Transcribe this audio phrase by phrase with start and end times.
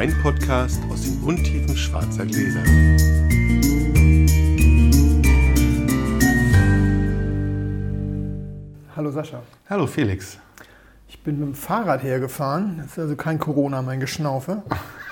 [0.00, 2.62] Wein-Podcast aus den Untiefen schwarzer Gläser.
[8.96, 9.42] Hallo Sascha.
[9.68, 10.38] Hallo Felix.
[11.06, 12.78] Ich bin mit dem Fahrrad hergefahren.
[12.78, 14.62] Das ist also kein Corona, mein Geschnaufe.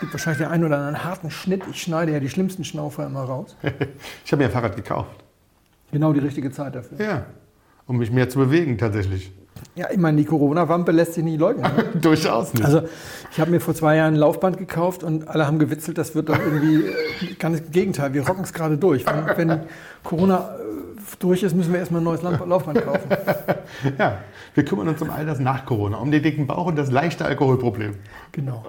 [0.00, 1.64] Gibt wahrscheinlich den einen oder anderen harten Schnitt.
[1.70, 3.56] Ich schneide ja die schlimmsten Schnaufer immer raus.
[4.24, 5.22] Ich habe mir ein Fahrrad gekauft.
[5.92, 6.98] Genau die richtige Zeit dafür.
[6.98, 7.26] Ja,
[7.86, 9.32] um mich mehr zu bewegen tatsächlich.
[9.74, 11.62] Ja, ich meine, die Corona-Wampe lässt sich nicht leugnen.
[11.62, 11.84] Ne?
[12.00, 12.64] Durchaus nicht.
[12.64, 12.82] Also,
[13.30, 16.28] ich habe mir vor zwei Jahren ein Laufband gekauft und alle haben gewitzelt, das wird
[16.28, 18.12] doch irgendwie äh, ganz im Gegenteil.
[18.12, 19.04] Wir rocken es gerade durch.
[19.06, 19.60] Wenn, wenn
[20.02, 23.08] Corona äh, durch ist, müssen wir erstmal ein neues Laufband kaufen.
[23.98, 24.18] ja,
[24.54, 27.24] wir kümmern uns um all das nach Corona, um den dicken Bauch und das leichte
[27.24, 27.94] Alkoholproblem.
[28.32, 28.64] Genau.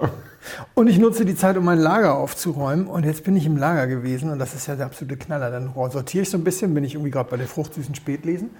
[0.73, 2.87] Und ich nutze die Zeit, um mein Lager aufzuräumen.
[2.87, 5.51] Und jetzt bin ich im Lager gewesen und das ist ja der absolute Knaller.
[5.51, 8.51] Dann sortiere ich so ein bisschen, bin ich irgendwie gerade bei der fruchtsüßen Spätlesen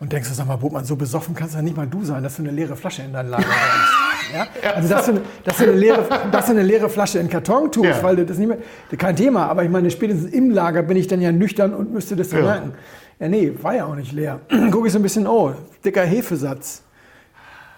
[0.00, 2.22] und denkst du, sag mal, Bobmann, so besoffen kannst du ja nicht mal du sein,
[2.22, 4.34] dass du eine leere Flasche in dein Lager bringst.
[4.34, 4.70] Ja?
[4.74, 7.70] Also, dass du, eine- dass, du eine leere, dass du eine leere Flasche in Karton
[7.72, 8.02] tust, Ja.
[8.02, 8.58] weil du das nicht mehr,
[8.98, 9.46] kein Thema.
[9.46, 12.40] Aber ich meine, spätestens im Lager bin ich dann ja nüchtern und müsste das dann
[12.40, 12.44] Ja.
[12.46, 12.72] merken.
[13.18, 14.40] Ja, nee, war ja auch nicht leer.
[14.70, 16.82] Gucke ich so ein bisschen, oh, dicker Hefesatz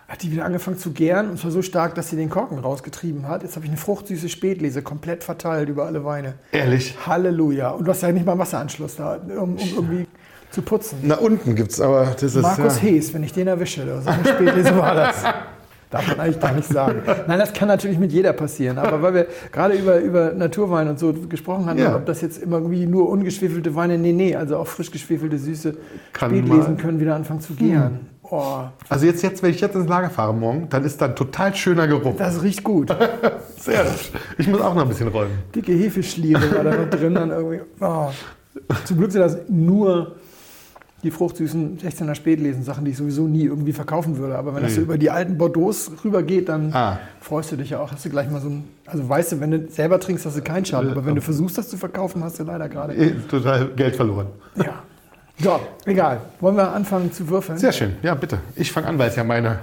[0.08, 3.28] hat die wieder angefangen zu gären und zwar so stark, dass sie den Korken rausgetrieben
[3.28, 3.42] hat.
[3.42, 6.34] Jetzt habe ich eine fruchtsüße Spätlese komplett verteilt über alle Weine.
[6.50, 6.97] Ehrlich?
[7.06, 7.69] Halleluja.
[7.72, 10.06] Und du hast ja nicht mal einen Wasseranschluss da, um, um irgendwie
[10.50, 10.98] zu putzen.
[11.02, 12.82] Na, unten gibt's aber, das ist Markus ja.
[12.88, 15.22] Hees, wenn ich den erwische, oder so Spätlese war das.
[15.91, 17.00] Darf man eigentlich gar nicht sagen.
[17.27, 18.76] Nein, das kann natürlich mit jeder passieren.
[18.76, 21.96] Aber weil wir gerade über, über Naturwein und so gesprochen haben, Ja.
[21.96, 25.76] ob das jetzt immer irgendwie nur ungeschwefelte Weine, nee, nee, also auch frisch geschwefelte Süße
[26.12, 26.66] Kann Spätlesen.
[26.66, 26.76] Hm.
[26.76, 28.00] können wieder anfangen zu gären.
[28.22, 31.16] Oh, Also jetzt, jetzt, wenn ich jetzt ins Lager fahre morgen, dann ist da ein
[31.16, 32.16] total schöner Geruch.
[32.19, 32.94] das riecht gut.
[33.58, 33.86] Sehr.
[34.36, 35.38] Ich muss auch noch ein bisschen räumen.
[35.54, 37.14] dicke Hefeschliere war da noch drin.
[37.14, 38.08] Dann irgendwie, oh.
[38.84, 40.16] Zum Glück sind das nur
[41.04, 44.36] die fruchtsüßen 16er Spätlesen, Sachen, die ich sowieso nie irgendwie verkaufen würde.
[44.36, 44.84] Aber wenn das so Nee.
[44.84, 45.72] über die alten Bordeaux
[46.04, 46.98] rübergeht, dann Ah.
[47.20, 47.92] freust du dich ja auch.
[47.92, 50.42] Hast du gleich mal so ein, also weißt du, wenn du selber trinkst, hast du
[50.42, 50.91] keinen Schaden.
[50.91, 52.94] Aber wenn du versuchst, das zu verkaufen, hast du leider gerade.
[52.94, 54.26] Eh, Total Geld verloren.
[54.56, 54.82] Ja.
[55.41, 56.20] So, egal.
[56.41, 57.58] Wollen wir anfangen zu würfeln?
[57.58, 57.94] Sehr schön.
[58.03, 58.38] Ja, bitte.
[58.56, 59.60] Ich fange an, weil es ja meine,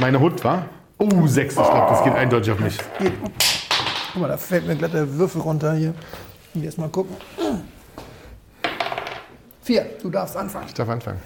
[0.00, 0.66] meine Hut war.
[0.98, 1.54] Oh, sechs.
[1.56, 2.76] Ich glaube, das geht eindeutig auf mich.
[2.98, 3.12] Geht.
[4.12, 5.94] Guck mal, da fällt mir glatt der Würfel runter hier.
[6.62, 7.16] Erst mal gucken.
[9.64, 10.66] Vier, du darfst anfangen.
[10.68, 11.22] Ich darf anfangen.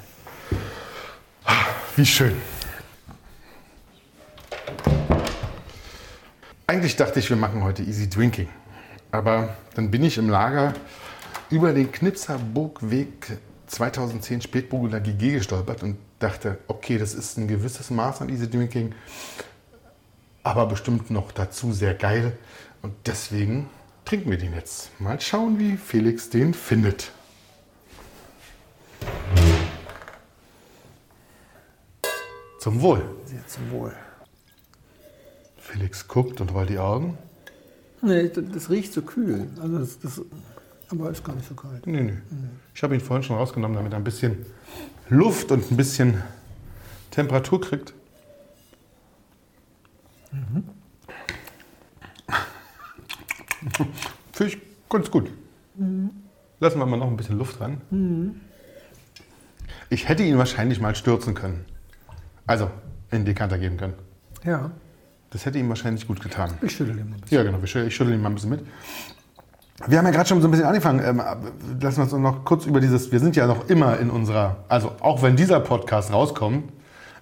[1.96, 2.36] Wie schön.
[6.68, 8.48] Eigentlich dachte ich, wir machen heute Easy Drinking.
[9.10, 10.72] Aber dann bin ich im Lager
[11.50, 18.20] über den Knipserburgweg 2010 Spätburgunder GG gestolpert und dachte, okay, das ist ein gewisses Maß
[18.20, 18.94] an Easy Drinking,
[20.44, 22.38] aber bestimmt noch dazu sehr geil.
[22.82, 23.68] Und deswegen
[24.04, 24.92] trinken wir den jetzt.
[25.00, 27.10] Mal schauen, wie Felix den findet.
[32.68, 33.02] Zum Wohl.
[33.24, 33.94] Sehr zum Wohl.
[35.56, 37.16] Felix guckt und rollt die Augen.
[38.02, 39.48] Nee, das, das riecht so kühl.
[39.58, 40.20] Also das, das,
[40.90, 41.86] aber ist gar nicht so kalt.
[41.86, 42.18] Nee, nee.
[42.74, 44.44] Ich habe ihn vorhin schon rausgenommen, damit er ein bisschen
[45.08, 46.22] Luft und ein bisschen
[47.10, 47.94] Temperatur kriegt.
[54.32, 54.58] Finde ich
[54.90, 55.30] ganz gut.
[56.60, 58.42] Lassen wir mal noch ein bisschen Luft ran.
[59.88, 61.64] Ich hätte ihn wahrscheinlich mal stürzen können.
[62.48, 62.68] Also
[63.12, 63.94] in Dekanter geben können.
[64.44, 64.70] Ja,
[65.30, 66.50] Das hätte ihm wahrscheinlich gut getan.
[66.62, 67.36] ich schüttel den mal ein bisschen.
[67.38, 67.58] Ja, genau.
[67.62, 68.66] Ich schüttel, ich schüttel ihn mal ein bisschen mit.
[69.86, 71.00] Wir haben ja gerade schon so ein bisschen angefangen.
[71.04, 71.22] Ähm,
[71.80, 73.12] lassen wir uns noch kurz über dieses.
[73.12, 74.64] Wir sind ja noch immer in unserer.
[74.68, 76.72] Also, auch wenn dieser Podcast rauskommt,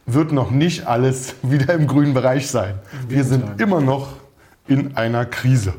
[0.07, 2.79] wird noch nicht alles wieder im grünen Bereich sein.
[3.09, 4.09] Wir sind immer noch
[4.69, 5.75] in einer Krise.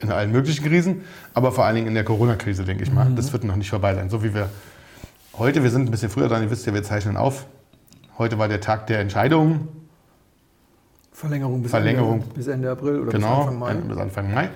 [0.00, 3.10] In allen möglichen Krisen, aber vor allen Dingen in der Corona-Krise, denke ich mal.
[3.14, 4.10] Das wird noch nicht vorbei sein.
[4.10, 4.50] So wie wir
[5.38, 7.46] heute, wir sind ein bisschen früher dran, ihr wisst ja, wir zeichnen auf.
[8.18, 9.68] Heute war der Tag der Entscheidung.
[11.12, 12.22] Verlängerung bis, Verlängerung.
[12.22, 13.74] Ende, bis Ende April oder Genau, bis Anfang Mai.
[13.74, 14.48] bis Anfang Mai.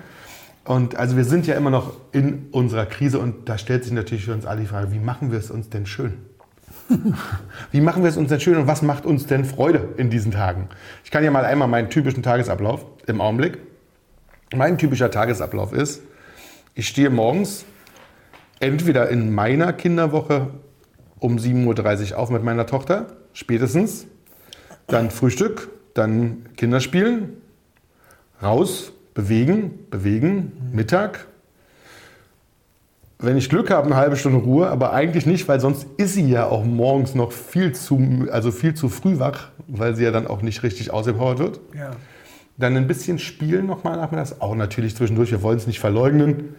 [0.63, 4.25] Und also wir sind ja immer noch in unserer Krise und da stellt sich natürlich
[4.25, 6.13] für uns alle die Frage, wie machen wir es uns denn schön?
[7.71, 10.31] wie machen wir es uns denn schön und was macht uns denn Freude in diesen
[10.31, 10.69] Tagen?
[11.03, 13.59] Ich kann ja mal einmal meinen typischen Tagesablauf im Augenblick.
[14.55, 16.01] Mein typischer Tagesablauf ist,
[16.73, 17.65] ich stehe morgens
[18.59, 20.47] entweder in meiner Kinderwoche
[21.19, 24.07] um 7.30 Uhr auf mit meiner Tochter, spätestens,
[24.87, 27.33] dann Frühstück, dann Kinderspielen,
[28.41, 31.27] raus, bewegen, bewegen, Mittag.
[33.19, 36.27] Wenn ich Glück habe, eine halbe Stunde Ruhe, aber eigentlich nicht, weil sonst ist sie
[36.27, 40.25] ja auch morgens noch viel zu, also viel zu früh wach, weil sie ja dann
[40.25, 41.59] auch nicht richtig ausgepowert wird.
[41.77, 41.91] Ja.
[42.57, 46.55] Dann ein bisschen spielen nochmal nachmittags, auch natürlich zwischendurch, wir wollen es nicht verleugnen.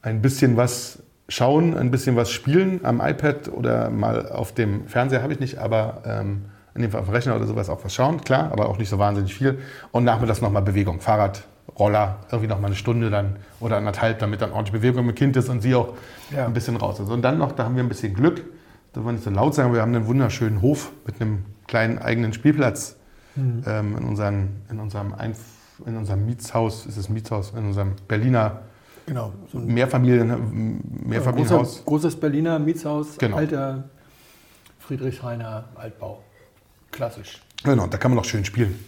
[0.00, 5.22] Ein bisschen was schauen, ein bisschen was spielen am iPad oder mal auf dem Fernseher
[5.22, 7.94] habe ich nicht, aber ähm, in dem Fall auf dem Rechner oder sowas auch was
[7.94, 9.58] schauen, klar, aber auch nicht so wahnsinnig viel.
[9.92, 11.44] Und nachmittags nochmal Bewegung, Fahrrad,
[11.78, 15.48] Roller, irgendwie nochmal eine Stunde dann oder anderthalb, damit dann ordentlich Bewegung mit Kind ist
[15.48, 15.94] und sie auch
[16.34, 16.46] Ja.
[16.46, 17.08] ein bisschen raus ist.
[17.08, 18.42] Und dann noch, da haben wir ein bisschen Glück,
[18.92, 21.44] da wollen wir nicht so laut sagen, aber wir haben einen wunderschönen Hof mit einem
[21.66, 22.96] kleinen eigenen Spielplatz
[23.36, 25.38] ähm, in, unseren, in, unserem Einf
[25.86, 28.60] in unserem Mietshaus, ist es Mietshaus, in unserem Berliner
[29.06, 29.32] Genau.
[29.50, 31.68] So ein Mehrfamilien, Mehrfamilienhaus.
[31.76, 33.36] großer, großes Berliner Mietshaus, Genau.
[33.36, 33.84] alter
[34.78, 36.22] Friedrichshainer Altbau.
[36.90, 37.40] Klassisch.
[37.64, 38.78] Genau, da kann man noch schön spielen.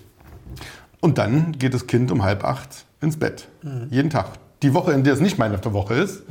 [1.01, 3.49] Und dann geht das Kind um halb acht ins Bett.
[3.91, 4.27] Jeden Tag.
[4.63, 6.23] Die Woche, in der es nicht meine Woche ist,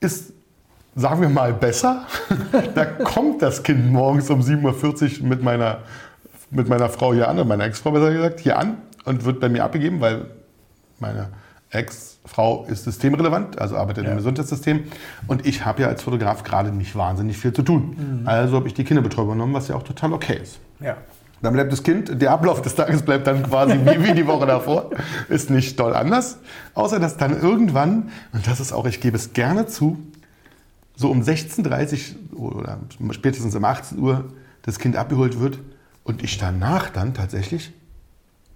[0.00, 0.32] ist,
[0.94, 2.06] sagen wir mal, besser.
[2.74, 5.78] da kommt das Kind morgens um 7.40 Uhr mit meiner,
[6.50, 9.48] mit meiner Frau hier an, oder meiner Ex-Frau besser gesagt, hier an und wird bei
[9.48, 10.26] mir abgegeben, weil
[11.00, 11.30] meine
[12.28, 14.10] Ex-Frau ist systemrelevant, also arbeitet Ja.
[14.10, 14.84] im Gesundheitssystem.
[15.26, 18.22] Und ich habe ja als Fotograf gerade nicht wahnsinnig viel zu tun.
[18.26, 20.58] Also habe ich die Kinderbetreuung übernommen, was ja auch total okay ist.
[20.80, 20.96] Ja.
[21.40, 24.44] Dann bleibt das Kind, der Ablauf des Tages bleibt dann quasi wie, wie die Woche
[24.46, 24.90] davor.
[25.28, 26.38] Ist nicht doll anders.
[26.74, 29.98] Außer dass dann irgendwann, und das ist auch, ich gebe es gerne zu,
[30.96, 32.78] so um 16.30 Uhr oder
[33.12, 34.24] spätestens um 18 Uhr
[34.62, 35.60] das Kind abgeholt wird
[36.04, 37.72] und ich danach dann tatsächlich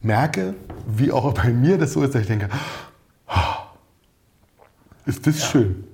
[0.03, 0.55] merke,
[0.87, 2.49] wie auch bei mir das so ist, dass ich denke,
[3.29, 3.59] "Ah,
[5.07, 5.85] ist das schön.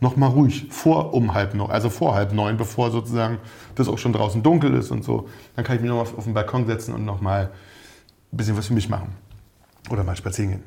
[0.00, 3.38] Nochmal ruhig, vor um halb neun, also vor halb neun, bevor sozusagen
[3.76, 5.28] das auch schon draußen dunkel ist und so.
[5.54, 7.50] Dann kann ich mich nochmal auf den Balkon setzen und nochmal
[8.32, 9.08] ein bisschen was für mich machen.
[9.90, 10.62] Oder mal spazieren gehen.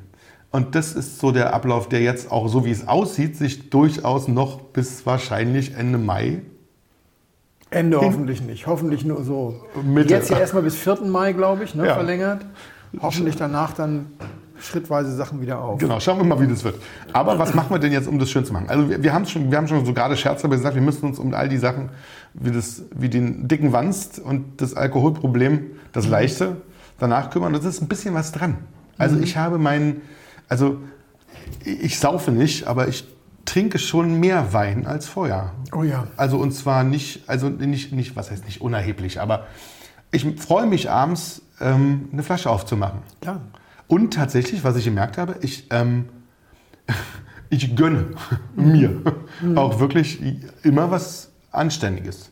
[0.50, 4.26] Und das ist so der Ablauf, der jetzt auch, so wie es aussieht, sich durchaus
[4.26, 6.42] noch bis wahrscheinlich Ende Mai
[7.70, 8.66] Ende hoffentlich nicht.
[8.66, 9.60] Hoffentlich nur so.
[9.84, 10.12] Mitte.
[10.14, 11.02] Jetzt ja erstmal bis 4.
[11.02, 11.94] Mai, glaube ich, ne, Ja.
[11.94, 12.44] verlängert.
[13.00, 14.06] Hoffentlich danach dann
[14.60, 15.78] schrittweise Sachen wieder auf.
[15.78, 16.76] Genau, schauen wir mal, wie das wird.
[17.12, 18.68] Aber was machen wir denn jetzt, um das schön zu machen?
[18.68, 21.18] Also wir, wir haben schon, wir haben schon so gerade scherzhaft gesagt, wir müssen uns
[21.18, 21.90] um all die Sachen,
[22.34, 26.56] wie, das, wie den dicken Wanst und das Alkoholproblem, das leichte,
[26.98, 27.52] danach kümmern.
[27.52, 28.58] Das ist ein bisschen was dran.
[28.98, 30.02] Also ich habe meinen,
[30.48, 30.76] also
[31.64, 33.06] ich saufe nicht, aber ich
[33.46, 35.52] trinke schon mehr Wein als vorher.
[35.72, 36.06] Oh ja.
[36.16, 39.46] Also und zwar nicht, also nicht, nicht was heißt nicht unerheblich, aber
[40.12, 43.00] ich freue mich abends, ähm, eine Flasche aufzumachen.
[43.20, 43.40] Klar.
[43.90, 46.08] Und tatsächlich, was ich gemerkt habe, ich, ähm,
[47.50, 48.06] ich gönne
[48.54, 49.02] mir
[49.56, 50.22] auch wirklich
[50.62, 52.30] immer was Anständiges.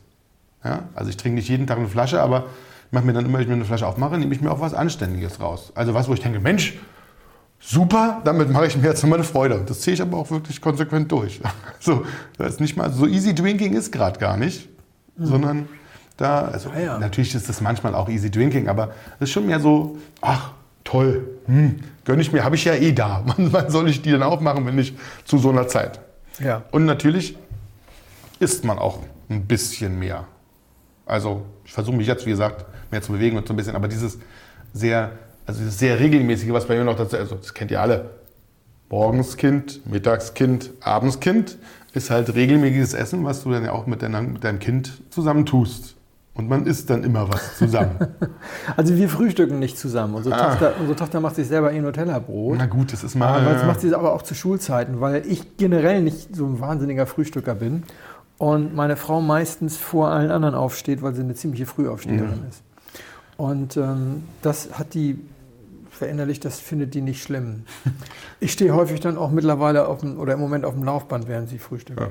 [0.63, 0.83] Ja?
[0.95, 2.45] Also ich trinke nicht jeden Tag eine Flasche, aber
[2.87, 4.61] ich mache mir dann immer, wenn ich mir eine Flasche aufmache, nehme ich mir auch
[4.61, 5.73] was Anständiges raus.
[5.75, 6.77] Also was, wo ich denke, Mensch,
[7.59, 9.61] super, damit mache ich mir jetzt immer eine Freude.
[9.67, 11.41] Das ziehe ich aber auch wirklich konsequent durch.
[11.81, 12.05] So,
[12.37, 14.67] das ist nicht mal so easy drinking ist gerade gar nicht,
[15.17, 15.67] sondern
[16.17, 16.99] da, also Ah ja.
[16.99, 20.51] natürlich ist das manchmal auch easy drinking, aber es ist schon mehr so, ach
[20.83, 23.23] toll, hm, gönne ich mir, habe ich ja eh da.
[23.37, 25.99] Wann, soll ich die denn aufmachen, wenn nicht zu so einer Zeit?
[26.39, 26.63] Ja.
[26.71, 27.37] Und natürlich
[28.39, 28.99] isst man auch
[29.29, 30.25] ein bisschen mehr.
[31.05, 33.87] Also ich versuche mich jetzt, wie gesagt, mehr zu bewegen und so ein bisschen, aber
[33.87, 34.19] dieses
[34.73, 35.11] sehr,
[35.45, 38.11] also dieses sehr regelmäßige, was bei mir noch dazu, also das kennt ihr alle,
[38.89, 41.57] morgens Kind, mittags Kind, abends Kind,
[41.93, 45.45] ist halt regelmäßiges Essen, was du dann ja auch mit, deiner, mit deinem Kind zusammen
[45.45, 45.95] tust.
[46.39, 47.95] Und man isst dann immer was zusammen.
[48.77, 50.15] Also wir frühstücken nicht zusammen.
[50.15, 50.49] Unsere, Ah.
[50.51, 52.55] Tochter, unsere Tochter macht sich selber ihr Nutella-Brot.
[52.57, 53.53] Na gut, das ist Aber mal.
[53.53, 57.55] das macht sie aber auch zu Schulzeiten, weil ich generell nicht so ein wahnsinniger Frühstücker
[57.55, 57.83] bin
[58.37, 62.61] und meine Frau meistens vor allen anderen aufsteht, weil sie eine ziemliche Frühaufsteherin ist.
[63.37, 65.19] Und ähm, das hat die
[65.99, 67.63] verinnerlicht, das findet die nicht schlimm.
[68.41, 71.49] Ich stehe häufig dann auch mittlerweile auf dem, oder im Moment auf dem Laufband, während
[71.49, 71.99] sie frühstückt.
[71.99, 72.07] ja,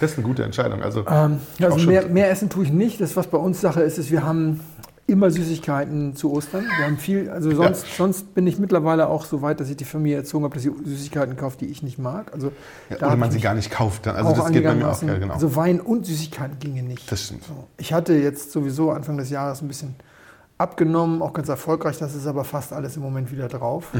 [0.00, 0.82] das ist eine gute Entscheidung.
[0.82, 2.98] Also, Ähm, also mehr, mehr essen tue ich nicht.
[2.98, 4.60] Das, was bei uns Sache ist, ist, wir haben
[5.06, 6.64] immer Süßigkeiten zu Ostern.
[6.78, 9.84] Wir haben viel, also sonst, sonst bin ich mittlerweile auch so weit, dass ich die
[9.84, 12.32] Familie erzogen habe, dass sie Süßigkeiten kauft, die ich nicht mag.
[12.32, 12.52] Also
[12.90, 14.06] ja, oder man sie gar nicht kauft.
[14.06, 14.16] Dann.
[14.16, 15.02] Also das geht bei mir auch.
[15.02, 15.34] Ja, genau.
[15.34, 17.10] Also Wein und Süßigkeiten ginge nicht.
[17.12, 17.44] das stimmt.
[17.44, 17.68] So.
[17.76, 19.94] Ich hatte jetzt sowieso Anfang des Jahres ein bisschen
[20.58, 21.98] abgenommen, auch ganz erfolgreich.
[21.98, 23.92] Das ist aber fast alles im Moment wieder drauf.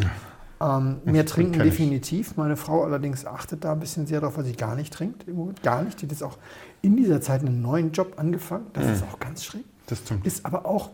[0.60, 2.36] Ähm, mehr trinken definitiv.
[2.36, 5.36] Meine Frau allerdings achtet da ein bisschen sehr drauf, weil sie gar nicht trinkt im
[5.36, 5.62] Moment.
[5.62, 6.00] Gar nicht.
[6.00, 6.38] Die hat jetzt auch
[6.80, 8.66] in dieser Zeit einen neuen Job angefangen.
[8.72, 9.64] Das ist auch ganz schräg.
[9.86, 10.26] Das stimmt.
[10.26, 10.90] Ist aber auch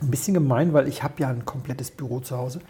[0.00, 2.60] ein bisschen gemein, weil ich habe ja ein komplettes Büro zu Hause.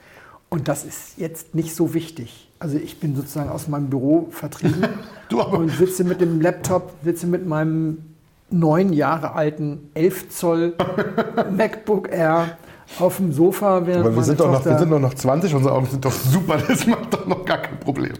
[0.50, 2.50] Und das ist jetzt nicht so wichtig.
[2.58, 4.82] Also ich bin sozusagen aus meinem Büro vertrieben
[5.28, 8.07] Du aber- und sitze mit dem Laptop, sitze mit meinem
[8.50, 10.74] neun Jahre alten 11 Zoll
[11.56, 12.56] MacBook Air
[12.98, 15.74] auf dem Sofa, während Aber wir sind, doch noch, wir sind doch noch 20, unsere
[15.74, 18.14] Augen sind doch super, das macht doch noch gar kein Problem.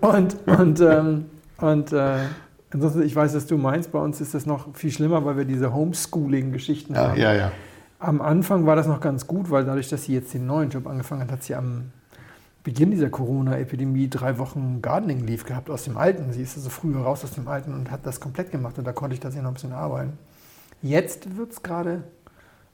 [0.00, 1.24] Und, und, ähm,
[1.60, 2.18] und äh,
[2.72, 5.44] ansonsten, ich weiß, was du meinst, bei uns ist das noch viel schlimmer, weil wir
[5.44, 7.20] diese Homeschooling-Geschichten Ja, haben.
[7.20, 7.52] ja, ja.
[7.98, 10.86] Am Anfang war das noch ganz gut, weil dadurch, dass sie jetzt den neuen Job
[10.86, 11.90] angefangen hat, hat sie am
[12.64, 16.32] Beginn dieser Corona-Epidemie drei Wochen Gardening Leave gehabt aus dem Alten.
[16.32, 18.92] Sie ist also früher raus aus dem Alten und hat das komplett gemacht und da
[18.92, 20.18] konnte ich tatsächlich noch ein bisschen arbeiten.
[20.82, 22.04] Jetzt wird es gerade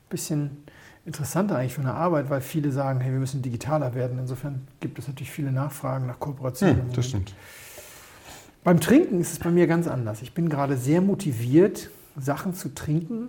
[0.09, 0.65] bisschen
[1.05, 4.19] interessanter eigentlich für eine Arbeit, weil viele sagen, hey, wir müssen digitaler werden.
[4.19, 6.83] Insofern gibt es natürlich viele Nachfragen nach Kooperationen.
[6.87, 7.35] Hm, das stimmt.
[8.63, 10.23] Beim Trinken ist es bei mir ganz anders.
[10.23, 13.29] Ich bin gerade sehr motiviert, Sachen zu trinken,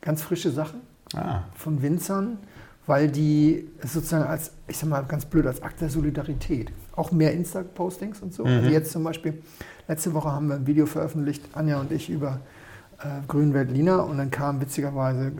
[0.00, 0.80] ganz frische Sachen
[1.14, 2.38] Ah, von Winzern,
[2.86, 6.72] weil die sozusagen als, ich sag mal ganz blöd, als Akt der Solidarität.
[6.96, 8.44] Auch mehr Insta-Postings und so.
[8.44, 9.42] Also jetzt zum Beispiel,
[9.86, 12.40] letzte Woche haben wir ein Video veröffentlicht, Anja und ich, über
[12.98, 15.32] äh, Grünweltliner und dann kam witzigerweise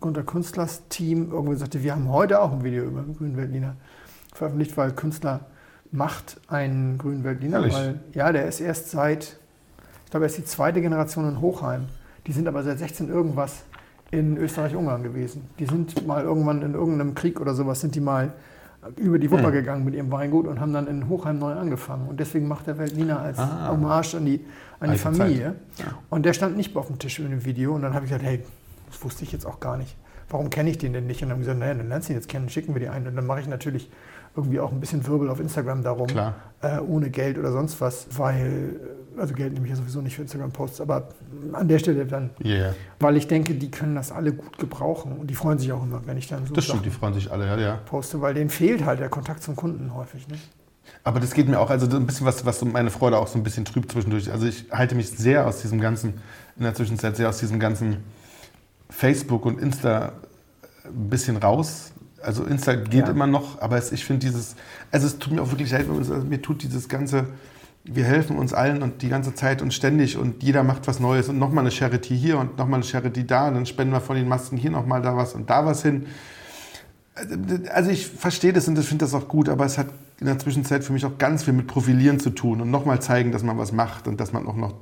[0.00, 3.76] Gunter Künstlers Team irgendwie und sagte, wir haben heute auch ein Video über Grünweltliner
[4.34, 5.40] veröffentlicht, weil Künstler
[5.90, 7.74] macht einen Grünweltliner, Ehrlich?
[7.74, 9.36] weil ja, der ist erst seit,
[10.04, 11.86] ich glaube, er ist die zweite Generation in Hochheim.
[12.26, 13.64] Die sind aber seit 16 irgendwas
[14.12, 15.48] in Österreich-Ungarn gewesen.
[15.58, 18.32] Die sind mal irgendwann in irgendeinem Krieg oder sowas, sind die mal
[18.96, 22.08] über die Wupper gegangen mit ihrem Weingut und haben dann in Hochheim neu angefangen.
[22.08, 23.68] Und deswegen macht der Weltliner als Ah.
[23.70, 24.44] Hommage an die,
[24.80, 25.54] an die Familie.
[25.78, 25.84] Ja.
[26.10, 27.74] Und der stand nicht auf dem Tisch in dem Video.
[27.74, 28.42] Und dann habe ich gesagt, hey,
[28.88, 29.96] das wusste ich jetzt auch gar nicht.
[30.28, 31.22] Warum kenne ich den denn nicht?
[31.22, 33.06] Und dann haben gesagt, naja, dann lernst du ihn jetzt kennen, schicken wir die ein.
[33.06, 33.88] Und dann mache ich natürlich
[34.34, 36.08] irgendwie auch ein bisschen Wirbel auf Instagram darum,
[36.62, 38.80] äh, ohne Geld oder sonst was, weil,
[39.16, 41.08] also Geld nehme ich ja sowieso nicht für Instagram-Posts, aber
[41.52, 42.74] an der Stelle dann, yeah.
[43.00, 46.00] weil ich denke, die können das alle gut gebrauchen und die freuen sich auch immer,
[46.06, 47.76] wenn ich dann so Das stimmt, die freuen sich alle, ja, ja.
[47.86, 50.28] poste, weil denen fehlt halt der Kontakt zum Kunden häufig.
[50.28, 50.36] Ne?
[51.04, 53.42] Aber das geht mir auch, also ein bisschen was, was meine Freude auch so ein
[53.42, 54.30] bisschen trübt zwischendurch.
[54.30, 56.14] Also ich halte mich sehr aus diesem ganzen,
[56.56, 57.98] in der Zwischenzeit sehr aus diesem ganzen
[58.88, 60.12] Facebook und Insta
[60.84, 61.92] ein bisschen raus.
[62.20, 63.10] Also Insta geht Ja.
[63.10, 64.54] immer noch, aber es, ich finde dieses,
[64.92, 65.86] also es tut mir auch wirklich leid,
[66.28, 67.26] mir tut dieses ganze,
[67.84, 71.28] wir helfen uns allen und die ganze Zeit und ständig und jeder macht was Neues
[71.28, 74.16] und nochmal eine Charity hier und nochmal eine Charity da und dann spenden wir von
[74.16, 76.06] den Masken hier nochmal da was und da was hin.
[77.74, 79.88] Also ich verstehe das und ich finde das auch gut, aber es hat
[80.20, 83.32] in der Zwischenzeit für mich auch ganz viel mit Profilieren zu tun und nochmal zeigen,
[83.32, 84.74] dass man was macht und dass man auch noch.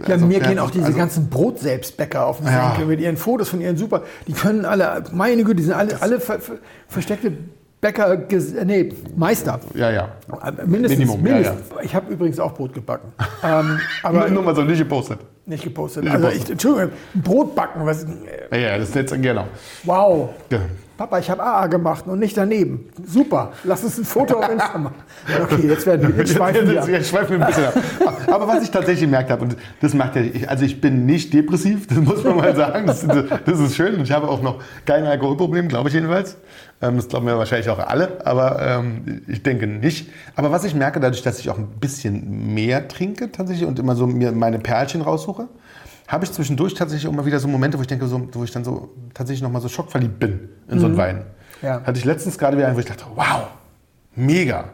[0.00, 2.70] Ja, also mir gehen auch diese also, ganzen Brotselbstbäcker auf den Ja.
[2.70, 4.02] Senkel mit ihren Fotos von ihren Super.
[4.26, 6.56] Die können alle, meine Güte, die sind alle, alle ver, ver,
[6.88, 7.32] versteckte
[7.86, 8.18] Bäcker,
[8.64, 9.60] nee, Meister.
[9.74, 10.08] Ja, ja.
[10.42, 10.98] Äh, Mindestens.
[10.98, 11.66] Minimum, ja, mindestens.
[11.82, 13.12] Ich habe übrigens auch Brot gebacken.
[13.44, 15.20] ähm, aber nur mal so nicht gepostet.
[15.44, 16.02] nicht gepostet.
[16.02, 16.44] Nicht Also gepostet.
[16.44, 18.04] ich, Entschuldigung, Brot backen, was,
[18.50, 19.44] Ja, ja, das ist jetzt genau.
[19.84, 20.30] wow.
[20.96, 22.88] Papa, ich habe AA gemacht und nicht daneben.
[23.06, 24.94] Super, lass uns ein Foto auf Insta machen.
[25.42, 28.18] Okay, jetzt werden wir jetzt schweifen wir Jetzt, schweifen wir ein bisschen ab.
[28.28, 31.34] Aber was ich tatsächlich gemerkt habe, und das macht ja, ich, also ich bin nicht
[31.34, 32.86] depressiv, das muss man mal sagen.
[32.86, 33.06] Das,
[33.44, 36.36] das ist schön und ich habe auch noch kein Alkoholproblem, glaube ich jedenfalls.
[36.80, 40.10] Ähm, Das glauben ja wahrscheinlich auch alle, aber ähm, ich denke nicht.
[40.34, 43.96] Aber was ich merke, dadurch, dass ich auch ein bisschen mehr trinke tatsächlich und immer
[43.96, 45.48] so mir meine Perlchen raussuche,
[46.08, 48.64] habe ich zwischendurch tatsächlich mal wieder so Momente, wo ich denke, so, wo ich dann
[48.64, 51.24] so tatsächlich nochmal so schockverliebt bin in so einen Wein.
[51.62, 51.82] Ja.
[51.82, 53.48] Hatte ich letztens gerade wieder einen, wo ich dachte, wow,
[54.14, 54.66] mega.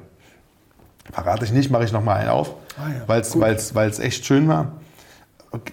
[1.11, 4.73] Verrate ich nicht, mache ich nochmal einen auf, Ah ja, weil es echt schön war.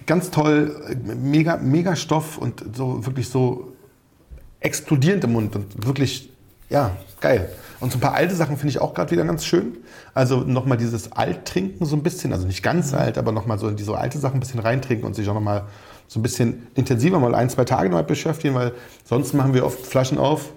[0.06, 3.72] Ganz toll, mega, mega Stoff und so wirklich so
[4.60, 6.30] explodierend im Mund und wirklich,
[6.68, 6.90] ja,
[7.20, 7.48] geil.
[7.80, 9.78] Und so ein paar alte Sachen finde ich auch gerade wieder ganz schön.
[10.12, 13.76] Also nochmal dieses Alttrinken so ein bisschen, also nicht ganz alt, aber nochmal so in
[13.76, 15.64] diese alte Sachen ein bisschen reintrinken und sich auch nochmal
[16.06, 18.72] so ein bisschen intensiver mal ein, zwei Tage damit beschäftigen, weil
[19.04, 20.52] sonst machen wir oft Flaschen auf,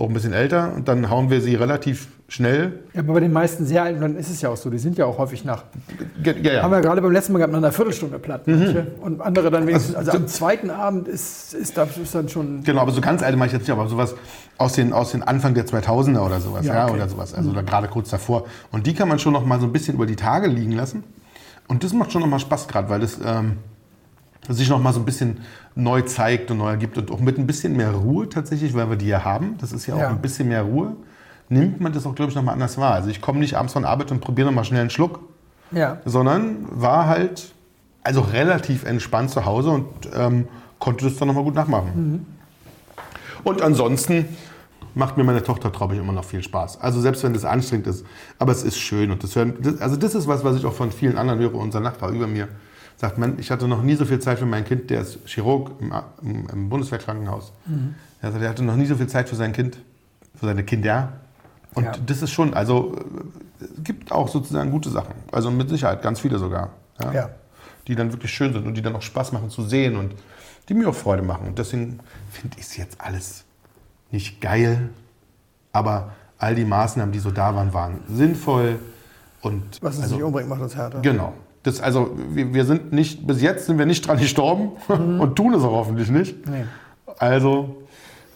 [0.00, 2.80] auch ein bisschen älter und dann hauen wir sie relativ schnell.
[2.94, 4.70] Ja, aber bei den meisten sehr alten, dann ist es ja auch so.
[4.70, 5.64] Die sind ja auch häufig nach.
[6.24, 6.62] Ja, ja.
[6.62, 8.46] Haben wir gerade beim letzten Mal gehabt, nach einer Viertelstunde platt.
[8.46, 8.86] manche.
[9.00, 9.94] Und andere dann wenigstens.
[9.94, 12.62] Also, Also- am zweiten Abend ist, ist, das ist dann schon.
[12.62, 14.14] Genau, aber so ganz alte mache ich jetzt nicht, aber sowas
[14.58, 16.94] aus den, aus den Anfang der 2000er oder sowas, Ja, okay.
[16.94, 18.44] oder sowas, also da gerade kurz davor.
[18.70, 21.04] Und die kann man schon noch mal so ein bisschen über die Tage liegen lassen.
[21.68, 23.58] Und das macht schon noch mal Spaß gerade, weil das ähm,
[24.48, 25.40] sich noch mal so ein bisschen
[25.74, 28.96] neu zeigt und neu ergibt und auch mit ein bisschen mehr Ruhe tatsächlich, weil wir
[28.96, 29.56] die ja haben.
[29.58, 30.08] Das ist ja auch Ja.
[30.08, 30.96] ein bisschen mehr Ruhe.
[31.48, 32.94] Nimmt man das auch, glaube ich, noch mal anders wahr.
[32.94, 35.20] Also ich komme nicht abends von Arbeit und probiere noch mal schnell einen Schluck,
[35.72, 35.98] Ja.
[36.04, 37.52] sondern war halt
[38.02, 42.26] also relativ entspannt zu Hause und ähm, konnte das dann nochmal gut nachmachen.
[43.44, 44.24] Und ansonsten
[44.94, 46.80] macht mir meine Tochter, glaube ich, immer noch viel Spaß.
[46.80, 48.04] Also selbst wenn das anstrengend ist,
[48.38, 49.10] aber es ist schön.
[49.10, 51.54] Und das hören, das, also das ist was, was ich auch von vielen anderen höre.
[51.54, 52.48] Unser Nachbar über mir
[53.00, 55.70] sagt, man, ich hatte noch nie so viel Zeit für mein Kind, der ist Chirurg
[55.80, 55.90] im,
[56.22, 57.50] im, im Bundeswehrkrankenhaus.
[58.20, 59.78] Er sagt, er hatte noch nie so viel Zeit für sein Kind,
[60.36, 61.14] für seine Kinder.
[61.74, 61.92] Und Ja.
[62.04, 62.94] das ist schon, also
[63.58, 65.14] es gibt auch sozusagen gute Sachen.
[65.32, 66.70] Also mit Sicherheit, ganz viele sogar.
[67.00, 67.30] Ja.
[67.88, 70.12] Die dann wirklich schön sind und die dann auch Spaß machen zu sehen und
[70.68, 71.46] die mir auch Freude machen.
[71.46, 73.44] Und deswegen finde ich es jetzt alles
[74.10, 74.90] nicht geil,
[75.72, 78.78] aber all die Maßnahmen, die so da waren, waren sinnvoll.
[79.40, 81.00] Und Was es also, nicht umbringt, macht uns härter.
[81.00, 81.32] Genau.
[81.62, 85.52] Das, also wir, wir sind nicht, bis jetzt sind wir nicht dran gestorben und tun
[85.54, 86.46] es auch hoffentlich nicht.
[86.48, 86.64] Nee.
[87.18, 87.76] Also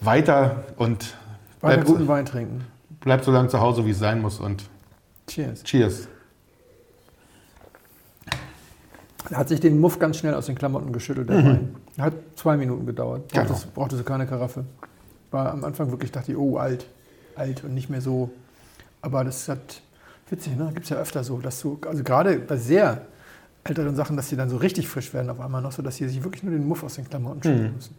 [0.01, 1.15] weiter und
[1.61, 2.65] Weiter bleibt, guten Wein trinken.
[2.99, 4.39] bleibt so lange zu Hause, wie es sein muss.
[4.39, 4.69] Und
[5.27, 5.63] Cheers.
[5.63, 6.07] cheers.
[9.31, 11.75] Er hat sich den Muff ganz schnell aus den Klamotten geschüttelt, der Wein.
[11.97, 13.31] Hat zwei Minuten gedauert.
[13.31, 13.45] Genau.
[13.45, 14.65] Brauchte, brauchte so keine Karaffe.
[15.31, 16.85] war am Anfang wirklich, dachte ich, oh, alt,
[17.35, 18.29] alt und nicht mehr so.
[19.01, 19.81] Aber das hat,
[20.29, 20.69] witzig, ne?
[20.73, 23.01] Gibt es ja öfter so, dass du, also gerade bei sehr
[23.67, 26.07] älteren Sachen, dass die dann so richtig frisch werden auf einmal noch, so dass sie
[26.07, 27.75] sich wirklich nur den Muff aus den Klamotten schütteln Mhm.
[27.75, 27.95] müssen.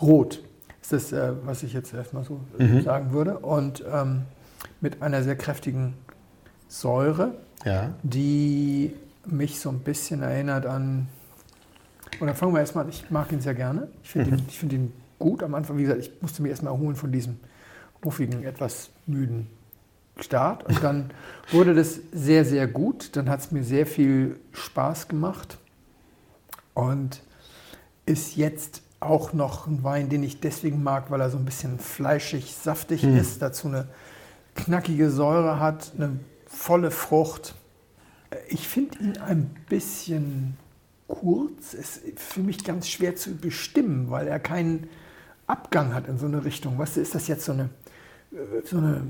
[0.00, 0.42] Rot
[0.80, 2.82] ist das, äh, was ich jetzt erstmal so äh, Mhm.
[2.82, 3.38] sagen würde.
[3.40, 4.22] Und ähm,
[4.80, 5.94] mit einer sehr kräftigen
[6.68, 7.94] Säure, Ja.
[8.04, 8.94] die
[9.26, 11.08] mich so ein bisschen erinnert an.
[12.20, 13.88] Oder fangen wir erstmal an, ich mag ihn sehr gerne.
[14.04, 15.42] Ich finde ihn, ich find ihn gut.
[15.42, 17.38] Am Anfang, wie gesagt, ich musste mich erstmal erholen von diesem
[18.04, 19.48] muffigen, etwas müden
[20.18, 20.64] Start.
[20.64, 21.10] Und dann
[21.50, 23.16] wurde das sehr, sehr gut.
[23.16, 25.58] Dann hat es mir sehr viel Spaß gemacht.
[26.74, 27.22] Und
[28.06, 31.78] ist jetzt auch noch ein Wein, den ich deswegen mag, weil er so ein bisschen
[31.78, 33.88] fleischig, saftig ist, dazu eine
[34.54, 37.54] knackige Säure hat, eine volle Frucht.
[38.48, 40.56] Ich finde ihn ein bisschen
[41.08, 41.74] kurz.
[41.74, 44.88] Es ist für mich ganz schwer zu bestimmen, weil er keinen
[45.46, 46.76] Abgang hat in so eine Richtung.
[46.76, 47.70] Du, ist das jetzt so eine,
[48.32, 49.02] äh, so eine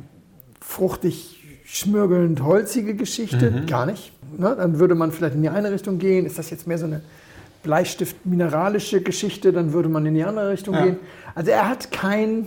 [0.60, 3.64] fruchtig, schmürgelnd, holzige Geschichte?
[3.66, 4.12] Gar nicht.
[4.38, 4.54] Ne?
[4.56, 6.26] Dann würde man vielleicht in die eine Richtung gehen.
[6.26, 7.02] Ist das jetzt mehr so eine
[7.62, 9.52] Bleistift-mineralische Geschichte?
[9.52, 10.84] Dann würde man in die andere Richtung Ja.
[10.84, 10.98] gehen.
[11.34, 12.46] Also er hat kein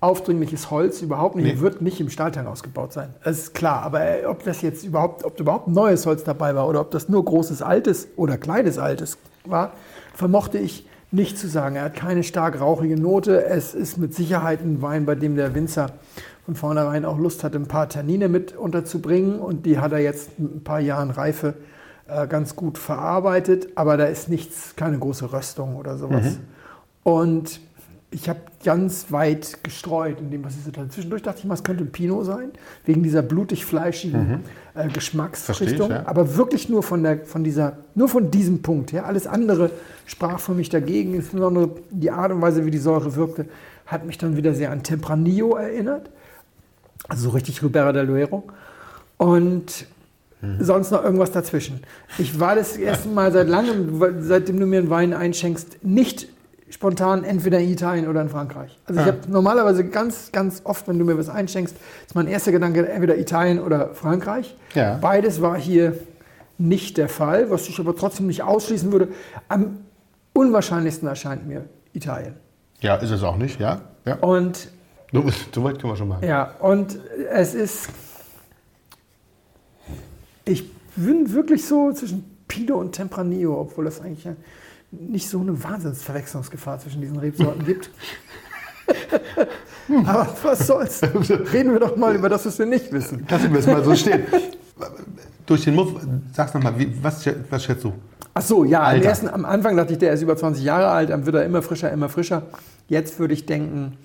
[0.00, 1.44] aufdringliches Holz, überhaupt nicht.
[1.44, 1.52] Nee.
[1.52, 3.10] Er wird nicht im Stahltank ausgebaut sein.
[3.22, 3.82] Das ist klar.
[3.82, 7.24] Aber ob das jetzt überhaupt, ob überhaupt neues Holz dabei war oder ob das nur
[7.24, 9.72] großes Altes oder kleines Altes war,
[10.14, 11.76] vermochte ich nicht zu sagen.
[11.76, 13.44] Er hat keine stark rauchige Note.
[13.44, 15.92] Es ist mit Sicherheit ein Wein, bei dem der Winzer
[16.44, 19.38] von vornherein auch Lust hat, ein paar Tannine mit unterzubringen.
[19.38, 21.54] Und die hat er jetzt mit ein paar Jahren Reife
[22.08, 23.68] äh, ganz gut verarbeitet.
[23.76, 26.38] Aber da ist nichts, keine große Röstung oder sowas.
[27.04, 27.60] Und
[28.12, 30.88] ich habe ganz weit gestreut in dem, was ich so hatte.
[30.88, 32.50] Zwischendurch dachte ich mal, es könnte ein Pinot sein,
[32.84, 35.90] wegen dieser blutig-fleischigen äh, Geschmacksrichtung.
[35.90, 36.06] Ich, ja.
[36.06, 39.06] Aber wirklich nur von, der, von, dieser, nur von diesem Punkt her.
[39.06, 39.70] Alles andere
[40.06, 41.14] sprach für mich dagegen.
[41.14, 43.46] Insbesondere die Art und Weise, wie die Säure wirkte,
[43.86, 46.10] hat mich dann wieder sehr an Tempranillo erinnert.
[47.08, 48.44] Also so richtig Ribera del Duero.
[49.16, 49.86] Und
[50.58, 51.80] sonst noch irgendwas dazwischen.
[52.18, 56.28] Ich war das erste Mal seit langem, seitdem du mir einen Wein einschenkst, nicht
[56.72, 58.78] spontan entweder in Italien oder in Frankreich.
[58.86, 59.12] Also ich Ah.
[59.12, 63.16] habe normalerweise ganz, ganz oft, wenn du mir was einschenkst, ist mein erster Gedanke entweder
[63.18, 64.56] Italien oder Frankreich.
[64.74, 64.96] Ja.
[65.00, 65.96] Beides war hier
[66.58, 69.08] nicht der Fall, was ich aber trotzdem nicht ausschließen würde.
[69.48, 69.80] Am
[70.32, 72.34] unwahrscheinlichsten erscheint mir Italien.
[72.80, 73.82] Ja, ist es auch nicht, ja.
[74.06, 74.14] ja.
[74.16, 74.68] Und
[75.12, 76.24] So, so weit können wir schon mal.
[76.24, 76.98] ja, und
[77.32, 77.88] es ist.
[80.44, 84.34] Ich bin wirklich so zwischen Pinot und Tempranillo, obwohl das eigentlich ja
[84.92, 87.90] nicht so eine Wahnsinnsverwechslungsgefahr zwischen diesen Rebsorten gibt.
[90.06, 91.00] Aber was soll's?
[91.52, 93.26] Reden wir doch mal über das, was wir nicht wissen.
[93.28, 94.24] Lassen wir es mal so stehen.
[95.46, 95.94] Durch den Muff,
[96.32, 97.92] sag's nochmal, was, was schätzt du?
[98.34, 101.10] Ach so, ja, am, ersten, am Anfang dachte ich, der ist über 20 Jahre alt,
[101.10, 102.44] dann wird er immer frischer, immer frischer.
[102.88, 103.98] Jetzt würde ich denken,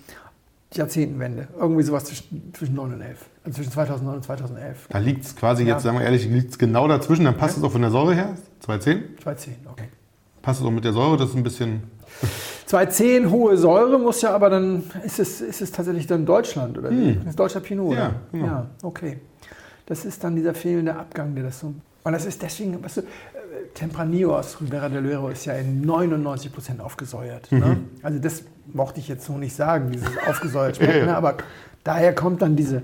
[0.74, 1.48] Jahrzehntenwende.
[1.58, 3.26] Irgendwie sowas zwischen, zwischen 9 und 11.
[3.46, 4.88] Also zwischen 2009 und 2011.
[4.90, 5.76] Da liegt es quasi, Ja.
[5.76, 7.24] jetzt sagen wir ehrlich, liegt es genau dazwischen.
[7.24, 8.36] Dann passt es auch von der Säure her.
[8.60, 9.18] 210.
[9.24, 9.86] 2010, okay.
[10.48, 11.84] Passt es auch mit der Säure, das ist ein bisschen.
[12.68, 16.90] 210 hohe Säure muss ja aber dann, ist es, ist es tatsächlich dann Deutschland oder
[16.90, 17.16] wie?
[17.16, 17.98] Das ist deutscher Pinot, Hm.
[17.98, 18.14] Ja, oder?
[18.32, 18.46] genau.
[18.46, 19.18] Ja, okay.
[19.88, 21.74] Das ist dann dieser fehlende Abgang, der das so.
[22.06, 23.04] Und das ist deswegen, weißt du, äh,
[23.74, 27.52] Tempranillo aus Ribera del Duero ist ja in 99 Prozent aufgesäuert.
[27.52, 27.60] Ne?
[27.66, 27.90] Mhm.
[28.02, 31.06] Also das mochte ich jetzt so nicht sagen, dieses aufgesäuert schmeckt, Ja, ja.
[31.08, 31.18] ne?
[31.18, 31.36] aber
[31.84, 32.84] daher kommt dann diese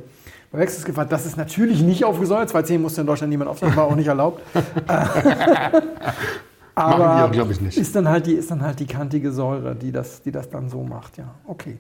[0.52, 1.06] Verwechslungsgefahr.
[1.06, 2.50] Das ist natürlich nicht aufgesäuert.
[2.50, 4.42] 210 musste in Deutschland niemand aufsäuern, war auch nicht erlaubt.
[6.76, 7.78] Die Aber auch, glaub ich, nicht.
[7.78, 10.70] Ist dann, halt die, ist dann halt die kantige Säure, die das, die das dann
[10.70, 11.18] so macht.
[11.18, 11.78] Ja, okay.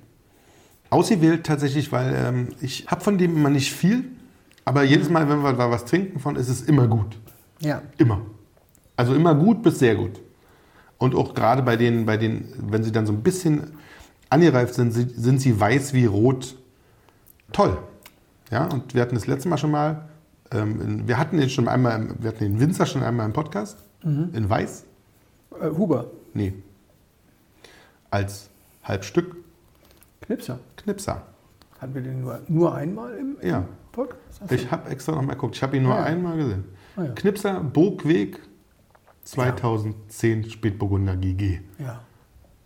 [0.89, 4.05] Ausgewählt tatsächlich, weil ähm, ich habe von dem immer nicht viel.
[4.65, 7.17] Aber jedes Mal, wenn wir da was trinken von, ist es immer gut.
[7.59, 8.21] Ja, Immer.
[8.95, 10.21] Also immer gut bis sehr gut.
[10.97, 13.73] Und auch gerade bei denen, bei denen, wenn sie dann so ein bisschen
[14.29, 16.55] angereift sind, sind sie weiß wie rot.
[17.51, 17.77] Toll.
[18.51, 20.09] Ja, und wir hatten das letzte Mal schon mal,
[20.51, 24.49] ähm, wir hatten den schon einmal, wir hatten den Winzer schon einmal im Podcast, in
[24.49, 24.85] weiß.
[25.61, 26.53] äh, Huber, Nee.
[28.11, 28.49] Als
[28.83, 29.35] Halbstück
[30.21, 30.59] Knipser.
[30.77, 31.23] Knipser.
[31.79, 33.65] Hatten wir den nur, nur einmal im, im Ja.
[33.91, 34.51] Podcast?
[34.51, 35.55] Ich habe extra noch mal geguckt.
[35.55, 36.03] Ich habe ihn nur Ah, ja.
[36.05, 36.63] einmal gesehen.
[36.95, 37.09] Ah, ja.
[37.11, 38.39] Knipser Burgweg
[39.23, 41.59] 2010 Spätburgunder GG.
[41.79, 42.01] Ja.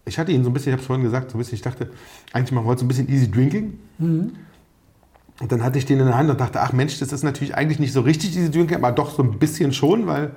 [0.05, 1.61] Ich hatte ihn so ein bisschen, ich habe es vorhin gesagt, so ein bisschen, ich
[1.61, 1.91] dachte,
[2.33, 3.77] eigentlich machen wir heute so ein bisschen Easy Drinking.
[3.97, 4.33] Mhm.
[5.39, 7.55] Und dann hatte ich den in der Hand und dachte, ach Mensch, das ist natürlich
[7.55, 10.31] eigentlich nicht so richtig Easy Drinking, aber doch so ein bisschen schon, weil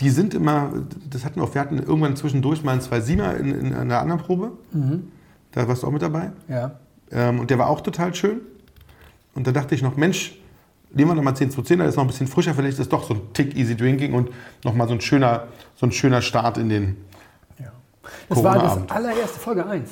[0.00, 0.72] die sind immer,
[1.10, 4.20] das hatten wir auch, wir hatten irgendwann zwischendurch mal einen 2-7er in, in einer anderen
[4.20, 4.52] Probe.
[4.72, 5.10] Mhm.
[5.52, 6.30] Da warst du auch mit dabei.
[6.48, 6.72] Ja.
[7.10, 8.40] Ähm, und der war auch total schön.
[9.34, 10.38] Und da dachte ich noch, Mensch,
[10.92, 13.04] nehmen wir nochmal 10 zu 10, da ist noch ein bisschen frischer, vielleicht ist doch
[13.04, 14.30] so ein Tick Easy Drinking und
[14.64, 16.96] nochmal so ein schöner, so ein schöner Start in den.
[17.58, 17.72] ja.
[18.28, 19.90] Das war das allererste Folge 1.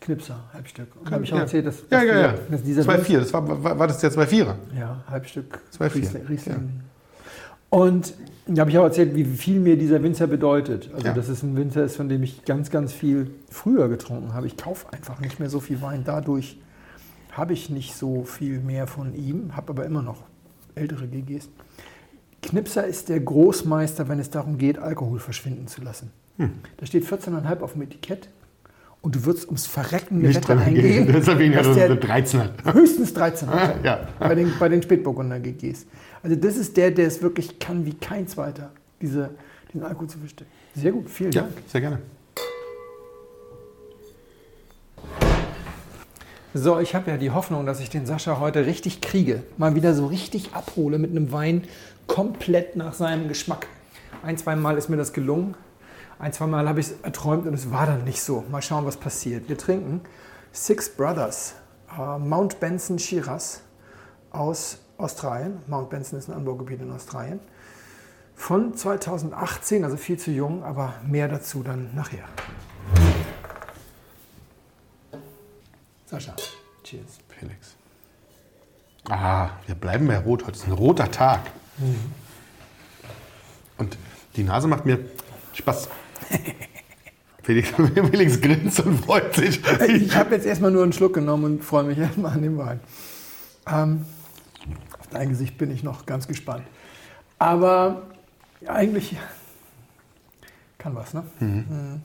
[0.00, 0.88] Knipser, Halbstück.
[1.00, 1.36] Und habe ich Ja.
[1.36, 2.34] auch erzählt, dass, Ja, dass ja, ja.
[2.50, 3.18] dass dieser 2,4.
[3.20, 4.54] Das war, war, war das der 2,4er?
[4.78, 5.60] Ja, Halbstück.
[5.78, 5.94] 2,4.
[5.94, 6.26] Riesling.
[6.26, 6.80] Riesling.
[7.70, 8.14] Und
[8.54, 10.90] da habe ich auch erzählt, wie viel mir dieser Winzer bedeutet.
[10.94, 11.12] Also, Ja.
[11.14, 14.46] dass es ein Winzer ist, von dem ich ganz, ganz viel früher getrunken habe.
[14.46, 16.02] Ich kaufe einfach nicht mehr so viel Wein.
[16.04, 16.58] Dadurch
[17.32, 20.24] habe ich nicht so viel mehr von ihm, habe aber immer noch
[20.74, 21.48] ältere GGs.
[22.42, 26.10] Knipser ist der Großmeister, wenn es darum geht, Alkohol verschwinden zu lassen.
[26.38, 26.50] Hm.
[26.78, 28.28] Da steht 14,5 auf dem Etikett
[29.00, 31.12] und du würdest ums Verrecken Nicht Wette dran eingehen, gehen.
[31.12, 32.74] Deswegen dass er der so 13 hat.
[32.74, 34.08] höchstens 13 hat Ja.
[34.18, 35.86] bei den, bei den Spätburgunder GGs.
[36.22, 39.30] Also das ist der, der es wirklich kann wie kein zweiter, diese,
[39.74, 40.50] den Alkohol zu verstecken.
[40.74, 41.54] Sehr gut, vielen Ja, Dank.
[41.66, 41.98] sehr gerne.
[46.54, 49.42] So, ich habe ja die Hoffnung, dass ich den Sascha heute richtig kriege.
[49.56, 51.64] Mal wieder so richtig abhole mit einem Wein
[52.06, 53.66] komplett nach seinem Geschmack.
[54.22, 55.54] Ein, zwei Mal ist mir das gelungen.
[56.18, 58.44] Ein, zwei Mal habe ich es erträumt und es war dann nicht so.
[58.50, 59.48] Mal schauen, was passiert.
[59.48, 60.02] Wir trinken
[60.52, 61.54] Six Brothers,
[61.98, 63.62] äh, Mount Benson Shiraz
[64.30, 65.58] aus Australien.
[65.66, 67.40] Mount Benson ist ein Anbaugebiet in Australien.
[68.34, 72.24] Von 2018, also viel zu jung, aber mehr dazu dann nachher.
[76.06, 76.34] Sascha,
[76.82, 77.18] cheers.
[77.28, 77.74] Felix.
[79.08, 80.46] Ah, wir bleiben bei Rot.
[80.46, 81.40] Heute ist ein roter Tag.
[83.78, 83.98] Und
[84.36, 84.98] die Nase macht mir
[85.54, 85.88] Spaß.
[87.42, 87.70] Felix,
[88.10, 89.60] Felix grinst und freut sich.
[89.88, 92.80] Ich habe jetzt erstmal nur einen Schluck genommen und freue mich erstmal an dem Wein.
[93.66, 94.06] Ähm,
[95.14, 96.64] dein Gesicht bin ich noch ganz gespannt.
[97.38, 98.02] Aber
[98.66, 99.16] eigentlich
[100.78, 101.24] kann was, ne?
[101.40, 102.02] Mhm.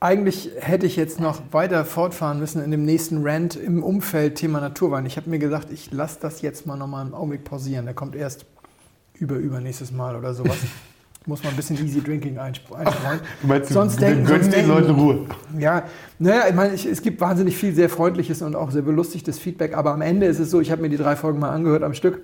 [0.00, 4.60] Eigentlich hätte ich jetzt noch weiter fortfahren müssen in dem nächsten Rant im Umfeld Thema
[4.60, 5.06] Naturwein.
[5.06, 7.84] Ich habe mir gesagt, ich lasse das jetzt mal nochmal einen Augenblick pausieren.
[7.84, 8.44] Der kommt erst
[9.14, 10.58] über übernächstes Mal oder sowas.
[11.26, 12.88] Muss man ein bisschen Easy Drinking einstreuen.
[13.42, 15.26] Du meinst, sonst wir denken, sonst den Leuten Ruhe.
[15.58, 15.84] ja,
[16.18, 19.76] naja, ich meine, ich, es gibt wahnsinnig viel sehr freundliches und auch sehr belustigtes Feedback,
[19.76, 21.94] aber am Ende ist es so, ich habe mir die drei Folgen mal angehört am
[21.94, 22.22] Stück,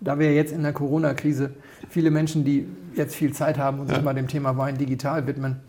[0.00, 1.54] da wir jetzt in der Corona-Krise
[1.88, 5.60] viele Menschen, die jetzt viel Zeit haben und sich mal dem Thema Wein digital widmen,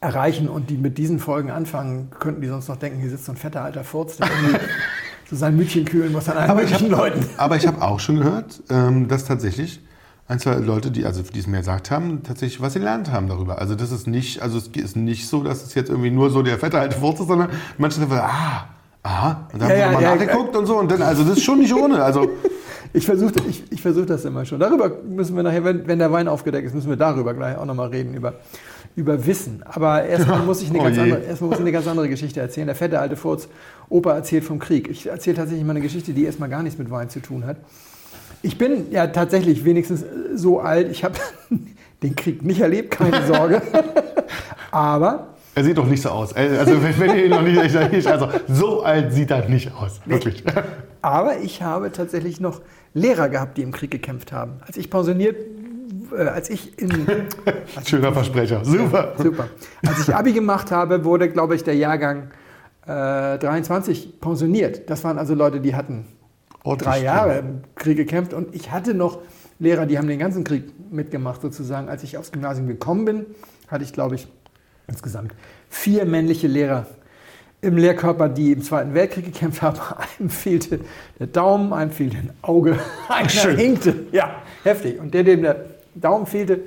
[0.00, 3.32] erreichen und die mit diesen Folgen anfangen, könnten die sonst noch denken, hier sitzt so
[3.32, 4.60] ein fetter alter Furz, der irgendwie
[5.30, 7.24] so sein Mütchen kühlen muss an allen möglichen Leuten.
[7.36, 9.80] Aber ich habe auch schon gehört, ähm, dass tatsächlich
[10.28, 13.58] ein, zwei Leute, die, also die es mir gesagt haben, tatsächlich was gelernt haben darüber.
[13.58, 16.42] Also das ist nicht, also es ist nicht so, dass es jetzt irgendwie nur so
[16.42, 18.68] der fette alte Furz ist, sondern manche sagen, ah,
[19.02, 21.22] aha, und dann Ja, haben ja, sie ja, mal nachgeguckt und so und dann, also
[21.22, 22.02] das ist schon nicht ohne.
[22.02, 22.28] Also
[22.96, 24.58] Ich versuche ich, ich versuch das immer schon.
[24.58, 27.66] Darüber müssen wir nachher, wenn, wenn der Wein aufgedeckt ist, müssen wir darüber gleich auch
[27.66, 28.34] nochmal reden, über,
[28.94, 29.62] über Wissen.
[29.64, 32.40] Aber erstmal muss, ich eine Oh ganz andere, erstmal muss ich eine ganz andere Geschichte
[32.40, 32.66] erzählen.
[32.66, 33.48] Der fette alte Furz,
[33.90, 34.88] Opa erzählt vom Krieg.
[34.88, 37.58] Ich erzähle tatsächlich mal eine Geschichte, die erstmal gar nichts mit Wein zu tun hat.
[38.42, 41.14] Ich bin ja tatsächlich wenigstens so alt, ich habe
[42.02, 43.62] den Krieg nicht erlebt, keine Sorge.
[44.70, 46.34] Aber er sieht doch nicht so aus.
[46.34, 50.44] Also wenn ihr ihn noch nicht, also so alt sieht er nicht aus, wirklich.
[51.00, 52.60] Aber ich habe tatsächlich noch
[52.92, 54.60] Lehrer gehabt, die im Krieg gekämpft haben.
[54.66, 55.36] Als ich pensioniert,
[56.14, 56.90] äh, als ich in,
[57.86, 59.14] Schöner Versprecher, super.
[59.16, 59.48] super,
[59.86, 62.28] als ich Abi gemacht habe, wurde, glaube ich, der Jahrgang
[62.86, 64.90] äh, 23 pensioniert.
[64.90, 66.04] Das waren also Leute, die hatten
[66.66, 69.18] Ordentlich drei Jahre im Krieg gekämpft und ich hatte noch
[69.58, 71.88] Lehrer, die haben den ganzen Krieg mitgemacht sozusagen.
[71.88, 73.26] Als ich aufs Gymnasium gekommen bin,
[73.68, 74.28] hatte ich, glaube ich,
[74.86, 75.32] insgesamt
[75.70, 76.86] vier männliche Lehrer
[77.62, 79.78] im Lehrkörper, die im Zweiten Weltkrieg gekämpft haben.
[80.18, 80.80] Einem fehlte
[81.18, 83.56] der Daumen, einem fehlte ein Auge, einer schön.
[83.56, 83.94] hinkte.
[84.12, 85.00] Ja, heftig.
[85.00, 86.60] Und der, dem der Daumen fehlte,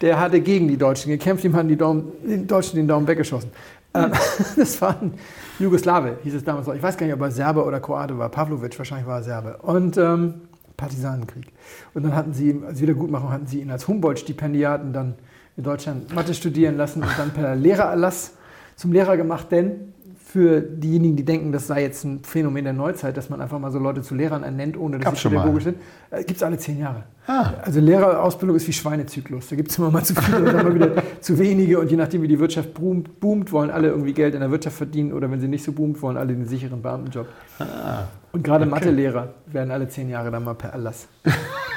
[0.00, 3.50] der hatte gegen die Deutschen gekämpft, ihm hatten die Daumen, den Deutschen den Daumen weggeschossen.
[3.94, 4.12] Ähm,
[4.56, 5.14] Das war ein
[5.58, 6.74] Jugoslawe, hieß es damals noch.
[6.74, 8.28] Ich weiß gar nicht, ob er Serbe oder Kroate war.
[8.28, 9.58] Pavlovic, wahrscheinlich war er Serbe.
[9.62, 10.34] Und ähm,
[10.76, 11.52] Partisanenkrieg.
[11.94, 15.14] Und dann hatten sie, ihn- als Wiedergutmachung, hatten sie ihn als Humboldt-Stipendiaten dann
[15.56, 18.34] in Deutschland Mathe studieren lassen und dann per Lehrererlass
[18.76, 19.50] zum Lehrer gemacht.
[19.50, 19.92] Denn
[20.30, 23.72] für diejenigen, die denken, das sei jetzt ein Phänomen der Neuzeit, dass man einfach mal
[23.72, 25.78] so Leute zu Lehrern ernennt, ohne dass Gab's sie pädagogisch sind,
[26.10, 27.04] äh, gibt es alle zehn Jahre.
[27.26, 27.54] Ah.
[27.62, 29.48] Also Lehrerausbildung ist wie Schweinezyklus.
[29.48, 31.80] Da gibt es immer mal zu viele und dann mal wieder zu wenige.
[31.80, 34.76] Und je nachdem, wie die Wirtschaft boomt, boomt, wollen alle irgendwie Geld in der Wirtschaft
[34.76, 35.14] verdienen.
[35.14, 37.26] Oder wenn sie nicht so boomt, wollen alle den sicheren Beamtenjob.
[37.58, 41.08] Ah, Und gerade Mathelehrer werden alle zehn Jahre dann mal per Erlass.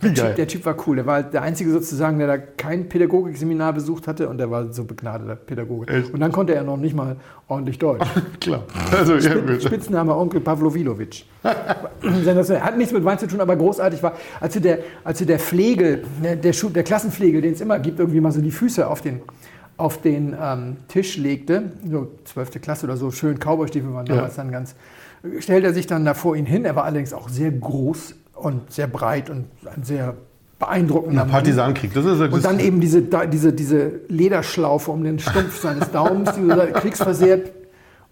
[0.00, 0.96] Der typ, der Typ war cool.
[0.96, 4.84] Der war der Einzige sozusagen, der da kein Pädagogikseminar besucht hatte und der war so
[4.84, 5.88] begnadeter Pädagoge.
[5.92, 6.14] Echt?
[6.14, 7.16] Und dann konnte er noch nicht mal
[7.48, 8.06] ordentlich Deutsch.
[8.40, 8.62] Klar.
[8.96, 9.62] Also, ja, gut.
[9.62, 11.24] Spitzname Onkel Pavlovilovic.
[12.02, 12.62] Sensationell.
[12.62, 16.36] Hat nichts mit Wein zu tun, aber großartig war, als der, als der Pflegel, ne,
[16.36, 19.20] der, Schu der Klassenpflegel, den es immer gibt, irgendwie mal so die Füße auf den,
[19.76, 22.60] auf den ähm, Tisch legte, so 12.
[22.60, 24.16] Klasse oder so, schön Cowboystiefel waren Ja.
[24.16, 24.74] damals dann ganz,
[25.40, 26.64] stellt er sich dann da vor ihn hin.
[26.64, 30.14] Er war allerdings auch sehr groß und sehr breit und ein sehr
[30.58, 31.30] beeindruckender Mann.
[31.30, 36.32] Partisanenkrieg, das ist Und dann eben diese, diese, diese Lederschlaufe um den Stumpf seines Daumens,
[36.34, 37.52] die kriegsversehrt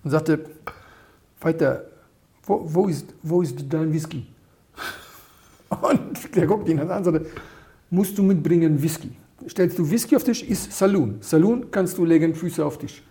[0.04, 0.44] und sagte,
[1.40, 1.84] weiter,
[2.44, 4.26] wo, wo, ist, wo ist dein Whisky?
[5.68, 7.26] Und der guckt ihn an und sagte,
[7.90, 9.10] musst du mitbringen Whisky.
[9.48, 11.18] Stellst du Whisky auf Tisch, ist Saloon.
[11.20, 13.02] Saloon kannst du legen Füße auf Tisch.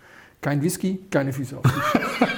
[0.41, 2.29] Kein Whisky, keine Füße auf Tisch.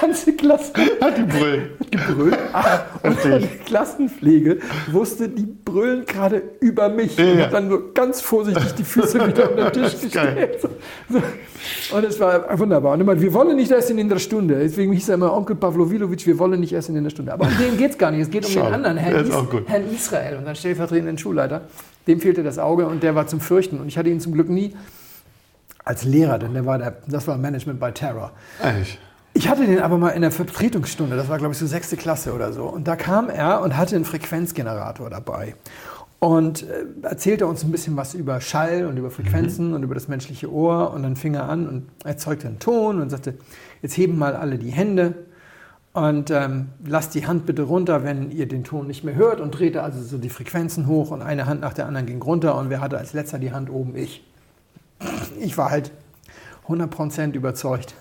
[0.00, 1.70] Die ganze Klasse Hat die Brüllen.
[1.90, 2.38] gebrüllt.
[2.52, 4.58] Ah, und die Klassenpflege
[4.90, 7.18] wusste, die brüllen gerade über mich.
[7.18, 7.44] Und Ja.
[7.46, 10.60] hat dann so ganz vorsichtig die Füße wieder auf den Tisch gestellt.
[10.60, 10.68] So.
[11.96, 12.92] Und es war wunderbar.
[12.94, 14.58] Und immer, wir wollen nicht essen in der Stunde.
[14.58, 17.32] Deswegen hieß er immer Onkel Pavlovilovic, wir wollen nicht essen in der Stunde.
[17.32, 18.20] Aber um den geht es gar nicht.
[18.22, 18.66] Es geht um Schade.
[18.66, 19.68] den anderen, Der Herrn, Is.
[19.68, 21.62] Herrn Israel, unseren stellvertretenden Schulleiter.
[22.06, 23.78] Dem fehlte das Auge und der war zum Fürchten.
[23.80, 24.74] Und ich hatte ihn zum Glück nie
[25.86, 28.32] als Lehrer, denn der war der, das war Management by Terror.
[28.62, 28.98] Eigentlich.
[29.36, 32.32] Ich hatte den aber mal in der Vertretungsstunde, das war glaube ich so sechste Klasse
[32.32, 32.64] oder so.
[32.66, 35.56] Und da kam er und hatte einen Frequenzgenerator dabei.
[36.20, 40.06] Und äh, erzählte uns ein bisschen was über Schall und über Frequenzen und über das
[40.06, 40.92] menschliche Ohr.
[40.92, 43.34] Und dann fing er an und erzeugte einen Ton und sagte,
[43.82, 45.14] jetzt heben mal alle die Hände
[45.92, 49.40] und ähm, lasst die Hand bitte runter, wenn ihr den Ton nicht mehr hört.
[49.40, 52.56] Und drehte also so die Frequenzen hoch und eine Hand nach der anderen ging runter.
[52.56, 53.96] Und wer hatte als letzter die Hand oben?
[53.96, 54.24] Ich.
[55.38, 55.90] Ich war halt
[56.68, 57.94] 100% überzeugt,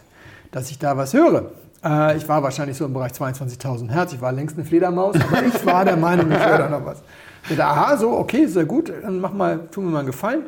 [0.53, 1.51] dass ich da was höre.
[1.83, 4.13] Äh, ich war wahrscheinlich so im Bereich 22.000 Hertz.
[4.13, 7.03] Ich war längst eine Fledermaus, aber ich war der Meinung, ich höre da noch was.
[7.49, 10.43] Ich dachte, aha, so, okay, sehr gut, dann mach mal, tu mir mal einen Gefallen.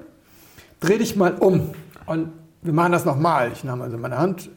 [0.80, 1.72] Dreh dich mal um.
[2.06, 2.30] Und
[2.62, 3.52] wir machen das nochmal.
[3.52, 4.50] Ich nahm also meine Hand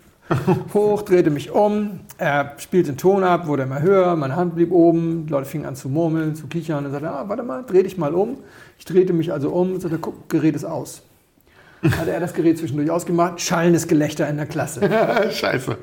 [0.74, 4.72] hoch, drehte mich um, er spielte den Ton ab, wurde immer höher, meine Hand blieb
[4.72, 7.82] oben, die Leute fingen an zu murmeln, zu kichern und sagte, ah, warte mal, dreh
[7.82, 8.36] dich mal um.
[8.78, 11.02] Ich drehte mich also um und sagte, guck, Gerät ist aus.
[11.82, 14.80] Hatte er das Gerät zwischendurch ausgemacht, schallendes Gelächter in der Klasse.
[15.30, 15.76] Scheiße.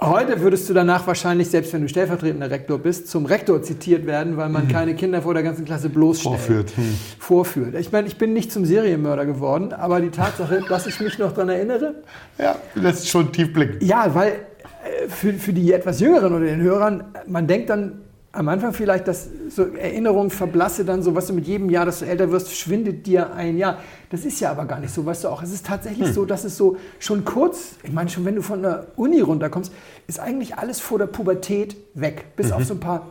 [0.00, 4.36] Heute würdest du danach wahrscheinlich, selbst wenn du stellvertretender Rektor bist, zum Rektor zitiert werden,
[4.36, 6.36] weil man keine Kinder vor der ganzen Klasse bloßstellt.
[6.36, 6.76] Vorführt.
[6.76, 6.98] Hm.
[7.20, 7.74] Vorführt.
[7.76, 11.32] Ich meine, ich bin nicht zum Serienmörder geworden, aber die Tatsache, dass ich mich noch
[11.32, 11.94] daran erinnere,
[12.38, 13.84] Ja, lässt schon tief blicken.
[13.86, 18.00] ja, weil äh, für, für die etwas Jüngeren oder den Hörern, man denkt dann
[18.34, 22.00] am Anfang vielleicht, dass so Erinnerungen verblasse dann so, was du mit jedem Jahr, dass
[22.00, 23.78] du älter wirst, schwindet dir ein Jahr.
[24.10, 25.42] Das ist ja aber gar nicht so, weißt du auch.
[25.42, 28.62] Es ist tatsächlich so, dass es so schon kurz, ich meine schon, wenn du von
[28.62, 29.72] der Uni runterkommst,
[30.08, 32.36] ist eigentlich alles vor der Pubertät weg.
[32.36, 33.06] Bis auf so ein paar,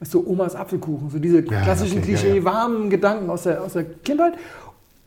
[0.00, 2.44] weißt du, Omas Apfelkuchen, so diese klassischen okay, ja, Klischee, ja.
[2.44, 4.34] warmen Gedanken aus der, aus der Kindheit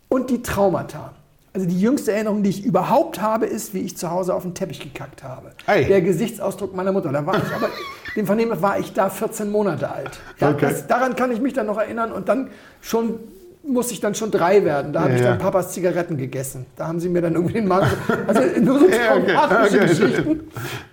[0.09, 1.13] und die Traumata.
[1.53, 4.53] Also die jüngste Erinnerung, die ich überhaupt habe, ist, wie ich zu Hause auf den
[4.53, 5.51] Teppich gekackt habe.
[5.67, 5.83] Ei.
[5.83, 7.11] Der Gesichtsausdruck meiner Mutter.
[7.11, 7.67] Da war ich aber,
[8.15, 10.19] dem Vernehmen war ich da 14 Monate alt.
[10.39, 10.67] Ja, Okay.
[10.69, 13.15] das, daran kann ich mich dann noch erinnern und dann schon
[13.63, 14.91] muss ich dann schon drei werden.
[14.91, 15.43] Da habe Ja, ich dann ja.
[15.43, 16.65] Papas Zigaretten gegessen.
[16.77, 17.91] Da haben sie mir dann irgendwie den Magen.
[18.27, 19.79] Also nur so Ja, okay, traumatische.
[19.81, 20.39] Geschichten.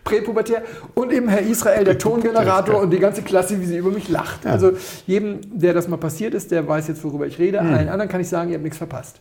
[0.04, 0.62] Präpubertär.
[0.94, 4.44] Und eben Herr Israel, der Tongenerator und die ganze Klasse, wie sie über mich lacht.
[4.44, 4.72] Also
[5.06, 7.58] jedem, der das mal passiert ist, der weiß jetzt, worüber ich rede.
[7.60, 7.72] Hm.
[7.72, 9.20] Allen anderen kann ich sagen, ihr habt nichts verpasst.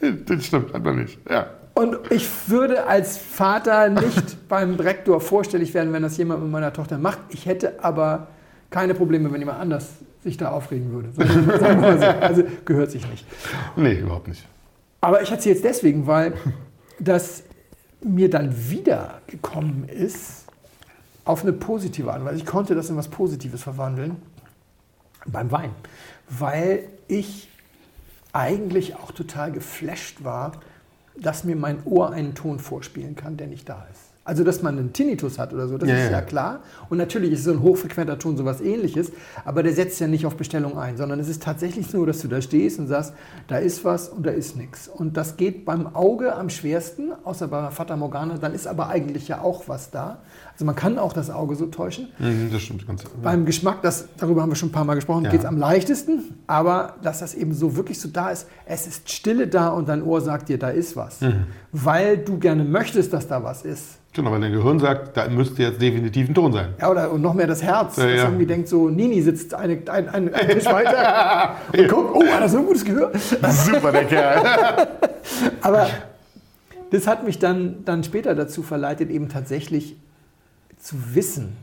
[0.26, 1.18] Das stimmt einfach nicht.
[1.28, 1.50] Ja.
[1.74, 6.72] Und ich würde als Vater nicht beim Rektor vorstellig werden, wenn das jemand mit meiner
[6.72, 7.18] Tochter macht.
[7.30, 8.28] Ich hätte aber
[8.70, 9.88] keine Probleme, wenn jemand anders
[10.22, 11.08] sich da aufregen würde.
[12.20, 13.26] Also gehört sich nicht.
[13.76, 14.46] Nee, überhaupt nicht.
[15.00, 16.34] Aber ich erzähle jetzt deswegen, weil
[16.98, 17.42] das
[18.02, 20.44] mir dann wieder gekommen ist
[21.24, 22.36] auf eine positive Art und Weise.
[22.36, 24.16] Ich konnte das in was Positives verwandeln
[25.26, 25.70] beim Wein,
[26.28, 27.49] weil ich
[28.32, 30.52] eigentlich auch total geflasht war,
[31.16, 34.10] dass mir mein Ohr einen Ton vorspielen kann, der nicht da ist.
[34.22, 36.10] Also, dass man einen Tinnitus hat oder so, das Ja, ist ja.
[36.12, 36.60] ja klar.
[36.88, 39.10] Und natürlich ist so ein hochfrequenter Ton sowas ähnliches,
[39.44, 42.28] aber der setzt ja nicht auf Bestellung ein, sondern es ist tatsächlich so, dass du
[42.28, 43.14] da stehst und sagst,
[43.48, 44.88] da ist was und da ist nichts.
[44.88, 49.26] Und das geht beim Auge am schwersten, außer bei Fata Morgana, dann ist aber eigentlich
[49.26, 50.18] ja auch was da.
[50.60, 52.08] Also man kann auch das Auge so täuschen.
[52.18, 53.02] Mhm, Das stimmt ganz.
[53.22, 55.30] Beim Geschmack, das, darüber haben wir schon ein paar Mal gesprochen, Ja.
[55.30, 56.34] geht es am leichtesten.
[56.46, 60.02] Aber dass das eben so wirklich so da ist, es ist Stille da und dein
[60.02, 61.22] Ohr sagt dir, da ist was.
[61.22, 61.46] Mhm.
[61.72, 64.00] Weil du gerne möchtest, dass da was ist.
[64.12, 66.74] Genau, weil dein Gehirn sagt, da müsste jetzt definitiv ein Ton sein.
[66.78, 68.24] Ja, oder und noch mehr das Herz, Ja, das ja.
[68.24, 72.42] irgendwie denkt so, Nini sitzt eine, ein, ein, ein Tisch weiter und guckt, oh, hat
[72.42, 73.12] er so ein gutes Gehör.
[73.16, 74.42] Super, der Kerl.
[75.62, 75.86] Aber
[76.90, 79.96] das hat mich dann, dann später dazu verleitet, eben tatsächlich
[80.80, 81.56] zu wissen,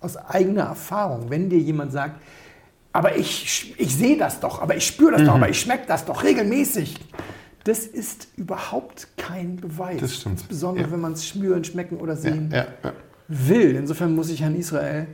[0.00, 2.20] aus eigener Erfahrung, wenn dir jemand sagt,
[2.92, 5.26] aber ich, ich sehe das doch, aber ich spüre das Mhm.
[5.26, 6.96] doch, aber ich schmecke das doch regelmäßig.
[7.64, 10.00] Das ist überhaupt kein Beweis.
[10.00, 10.40] Das stimmt.
[10.40, 10.92] Insbesondere, Ja.
[10.92, 12.92] wenn man es spüren, schmecken oder sehen ja, ja.
[13.26, 13.74] will.
[13.76, 15.06] Insofern muss ich Herrn Israel,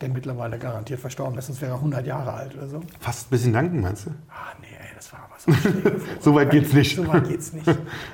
[0.00, 2.80] der mittlerweile garantiert verstorben ist, sonst wäre er 100 Jahre alt oder so.
[3.00, 4.10] Fast ein bisschen danken, meinst du?
[4.28, 6.00] Ah, nee, ey, das war aber so schlimm.
[6.20, 6.96] So weit geht's nicht.
[6.96, 7.66] So weit geht's nicht.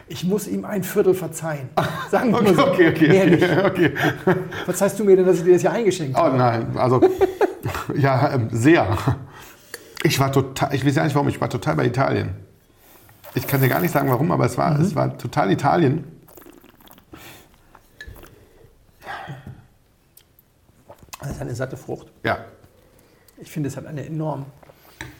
[0.09, 1.69] Ich muss ihm ein Viertel verzeihen.
[2.11, 2.67] Sagen wir Okay, mal so.
[2.69, 3.09] okay, okay.
[3.09, 3.65] Mehr nicht.
[3.65, 3.93] okay.
[4.65, 6.37] Verzeihst du mir denn, dass ich dir das hier eingeschenkt Oh habe?
[6.37, 7.01] nein, also
[7.97, 8.87] ja, ähm, sehr.
[10.03, 12.31] Ich war total, ich weiß ja nicht warum, ich war total bei Italien.
[13.35, 14.81] Ich kann dir gar nicht sagen warum, aber es war, Mhm.
[14.85, 16.05] es war total Italien.
[21.21, 22.09] Das ist eine satte Frucht.
[22.25, 22.39] Ja.
[23.39, 24.47] Ich finde, es hat eine enorm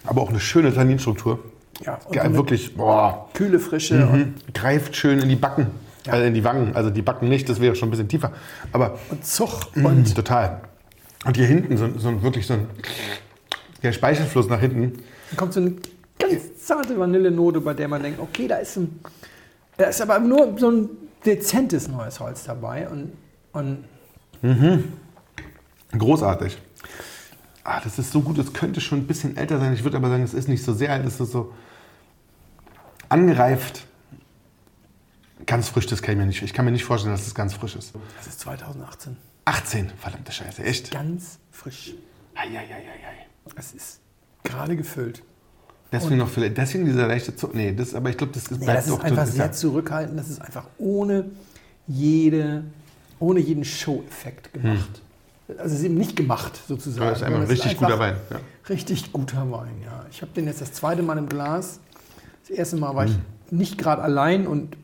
[0.05, 1.39] Aber auch eine schöne Tanninstruktur.
[1.85, 3.29] ja, und wirklich, boah.
[3.35, 4.07] kühle Frische.
[4.07, 4.35] Und, Mhm.
[4.55, 5.69] Greift schön in die Backen.
[6.07, 6.15] Ja.
[6.15, 6.75] Also in die Wangen.
[6.75, 8.33] Also die Backen nicht, das wäre schon ein bisschen tiefer.
[8.73, 9.49] Aber und Zug.
[9.77, 10.61] und Und total.
[11.27, 12.67] Und hier hinten so, so ein- wirklich so ein
[13.83, 14.93] der Speichelfluss nach hinten.
[15.31, 15.75] dann kommt so eine
[16.19, 19.01] ganz zarte Vanillenote, bei der man denkt, okay, da ist ein.
[19.77, 20.89] Da ist aber nur so ein
[21.25, 22.89] dezentes neues Holz dabei.
[22.89, 23.13] Und,
[23.53, 23.85] und
[25.97, 26.59] Großartig.
[27.65, 29.73] Ah, das ist so gut, es könnte schon ein bisschen älter sein.
[29.75, 31.53] Ich würde aber sagen, es ist nicht so sehr alt, es ist so
[33.09, 33.87] angereift.
[35.47, 36.43] Ganz frisch, das kann ich mir nicht.
[36.43, 37.93] Ich kann mir nicht vorstellen, dass es ganz frisch ist.
[38.19, 39.17] das ist 2018.
[39.45, 40.91] 18, verdammte Scheiße, echt.
[40.91, 41.95] Ganz frisch.
[42.35, 43.27] Eieieiei.
[43.57, 44.01] Es ist
[44.45, 45.23] gerade gefüllt.
[45.93, 47.57] Deswegen noch vielleicht, deswegen dieser leichte Zucker.
[47.57, 50.19] Nee, das, aber ich glaube, das ist Ja, das ist einfach sehr zurückhaltend.
[50.19, 51.31] Das ist einfach ohne,
[51.89, 52.65] jede,
[53.19, 55.03] ohne jeden Show-Effekt gemacht.
[55.59, 57.07] Also es ist eben nicht gemacht, sozusagen.
[57.07, 58.17] Ja, ist einmal ein richtig guter Wein.
[58.31, 58.37] Ja.
[58.69, 60.05] Richtig guter Wein, ja.
[60.11, 61.81] Ich habe den jetzt das zweite Mal im Glas.
[62.49, 63.13] Das erste Mal war ich
[63.51, 64.77] nicht gerade allein und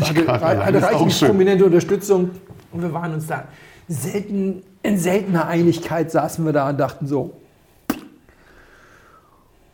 [0.00, 0.28] hatte, Hm.
[0.28, 2.30] hatte reichlich prominente Unterstützung.
[2.72, 3.44] Und wir waren uns da
[3.88, 7.34] selten, in seltener Einigkeit saßen wir da und dachten so,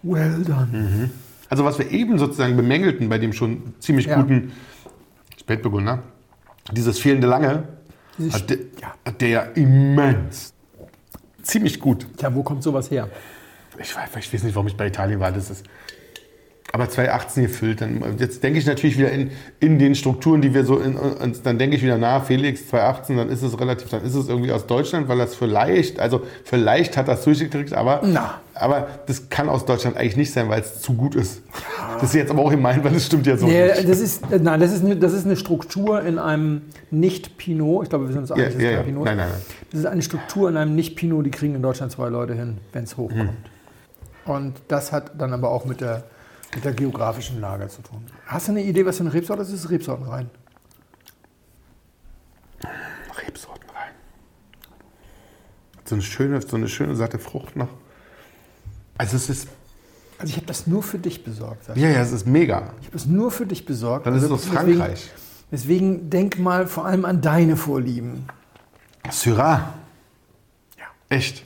[0.03, 1.11] well done.
[1.49, 4.17] Also was wir eben sozusagen bemängelten bei dem schon ziemlich Ja.
[4.21, 4.53] guten
[5.39, 6.03] Spätburgunder,
[6.73, 7.65] dieses fehlende Lange,
[8.19, 9.13] Dieses- hat der, ja.
[9.21, 10.53] der immens.
[11.43, 12.07] Ziemlich gut.
[12.17, 13.09] Tja, wo kommt sowas her?
[13.79, 15.33] Ich weiß, ich weiß nicht, warum ich bei Italien war.
[15.33, 15.65] Das ist
[16.75, 17.81] aber 2018 gefüllt.
[17.83, 21.47] Dann, jetzt denke ich natürlich wieder in, in den Strukturen, die wir so in, und
[21.47, 24.51] dann denke ich wieder nach, Felix 2018, dann ist es relativ, dann ist es irgendwie
[24.51, 28.41] aus Deutschland, weil das vielleicht, also vielleicht hat das durchgekriegt, aber, Na.
[28.55, 31.43] aber das kann aus Deutschland eigentlich nicht sein, weil es zu gut ist.
[32.01, 33.89] Das ist jetzt aber auch gemein, weil das stimmt ja so Nee, nicht.
[33.89, 37.85] das ist, nein, das ist, eine, das ist eine Struktur in einem Nicht-Pinot.
[37.85, 38.87] Ich glaube, wir sind uns einig, dass es ja, kein.
[38.87, 39.25] Pinot Nein, ist.
[39.25, 39.43] nein, nein.
[39.71, 42.83] Das ist eine Struktur in einem Nicht-Pinot, die kriegen in Deutschland zwei Leute hin, wenn
[42.83, 43.31] es hochkommt.
[44.27, 44.35] Hm.
[44.35, 46.03] Und das hat dann aber auch mit der,
[46.55, 48.05] mit der geografischen Lage zu tun.
[48.27, 49.53] Hast du eine Idee, was für eine Rebsorte ist?
[49.53, 50.31] Ist Rebsorten rein.
[53.27, 53.93] Rebsorten rein.
[55.85, 57.69] So eine schöne, so eine schöne satte Frucht noch.
[58.99, 59.49] Also es ist,
[60.19, 61.67] Also ich habe das nur für dich besorgt.
[61.77, 62.73] Ja, ja, es ist mega.
[62.81, 64.07] Ich habe das nur für dich besorgt.
[64.07, 65.11] Dann ist es Also aus deswegen- Frankreich.
[65.51, 68.27] Deswegen denk mal vor allem an deine Vorlieben.
[69.11, 69.75] Syrah.
[70.79, 70.85] Ja.
[71.11, 71.45] Echt?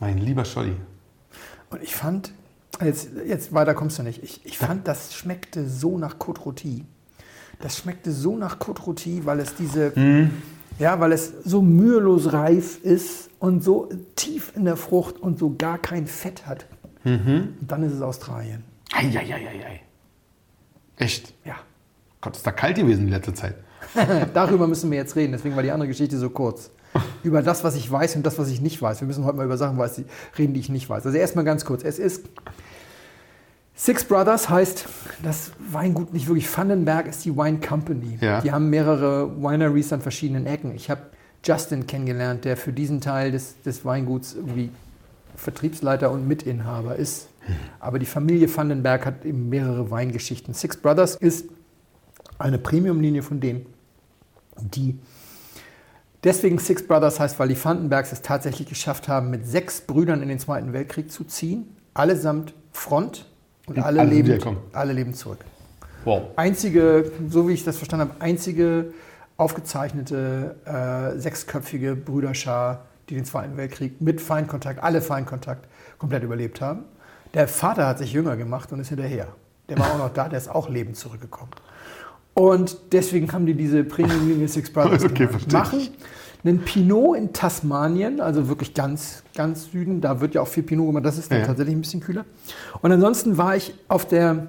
[0.00, 0.74] Mein lieber Scholli.
[1.70, 2.32] Und ich fand,
[2.84, 6.82] jetzt, jetzt weiter kommst du nicht, ich, ich fand, das schmeckte so nach Côte Rôti.
[7.60, 9.92] Das schmeckte so nach Côte Rôti, weil es diese,
[10.78, 15.54] ja, weil es so mühelos reif ist und so tief in der Frucht und so
[15.56, 16.66] gar kein Fett hat.
[17.04, 18.64] Und dann ist es Australien.
[18.92, 19.80] Eieieiei.
[20.96, 21.34] Echt?
[21.44, 21.56] Ja.
[22.20, 23.56] Gott, ist da kalt gewesen die letzte Zeit.
[24.34, 26.70] Darüber müssen wir jetzt reden, deswegen war die andere Geschichte so kurz.
[27.22, 29.00] Über das, was ich weiß und das, was ich nicht weiß.
[29.00, 29.80] Wir müssen heute mal über Sachen
[30.38, 31.06] reden, die ich nicht weiß.
[31.06, 31.84] Also erstmal ganz kurz.
[31.84, 32.24] Es ist
[33.74, 34.86] Six Brothers heißt
[35.22, 36.56] das Weingut nicht wirklich.
[36.56, 38.18] Vandenberg ist die Wine Company.
[38.20, 38.40] Ja.
[38.40, 40.74] Die haben mehrere Wineries an verschiedenen Ecken.
[40.74, 41.02] Ich habe
[41.44, 44.70] Justin kennengelernt, der für diesen Teil des, des Weinguts irgendwie
[45.36, 47.28] Vertriebsleiter und Mitinhaber ist.
[47.80, 50.54] Aber die Familie Vandenberg hat eben mehrere Weingeschichten.
[50.54, 51.46] Six Brothers ist
[52.38, 53.66] eine Premium-Linie von denen,
[54.60, 54.98] die
[56.24, 60.28] deswegen Six Brothers heißt, weil die Vandenbergs es tatsächlich geschafft haben, mit sechs Brüdern in
[60.28, 61.76] den Zweiten Weltkrieg zu ziehen.
[61.94, 63.26] Allesamt Front
[63.66, 65.44] und alle, alle leben, alle leben zurück.
[66.04, 66.30] Wow.
[66.36, 68.92] Einzige, so wie ich das verstanden habe, einzige
[69.36, 76.84] aufgezeichnete äh, sechsköpfige Brüderschar, die den Zweiten Weltkrieg mit Feindkontakt, alle Feindkontakt komplett überlebt haben.
[77.34, 79.28] Der Vater hat sich jünger gemacht und ist hinterher.
[79.68, 81.50] Der war auch noch da, der ist auch lebend zurückgekommen.
[82.34, 85.28] Und deswegen haben die diese Premium-Linie Six Brothers Okay.
[85.52, 85.88] Machen
[86.44, 90.00] einen Pinot in Tasmanien, also wirklich ganz, ganz Süden.
[90.00, 91.04] Da wird ja auch viel Pinot gemacht.
[91.04, 91.46] Das ist dann Ja.
[91.46, 92.24] tatsächlich ein bisschen kühler.
[92.80, 94.48] Und ansonsten war ich auf der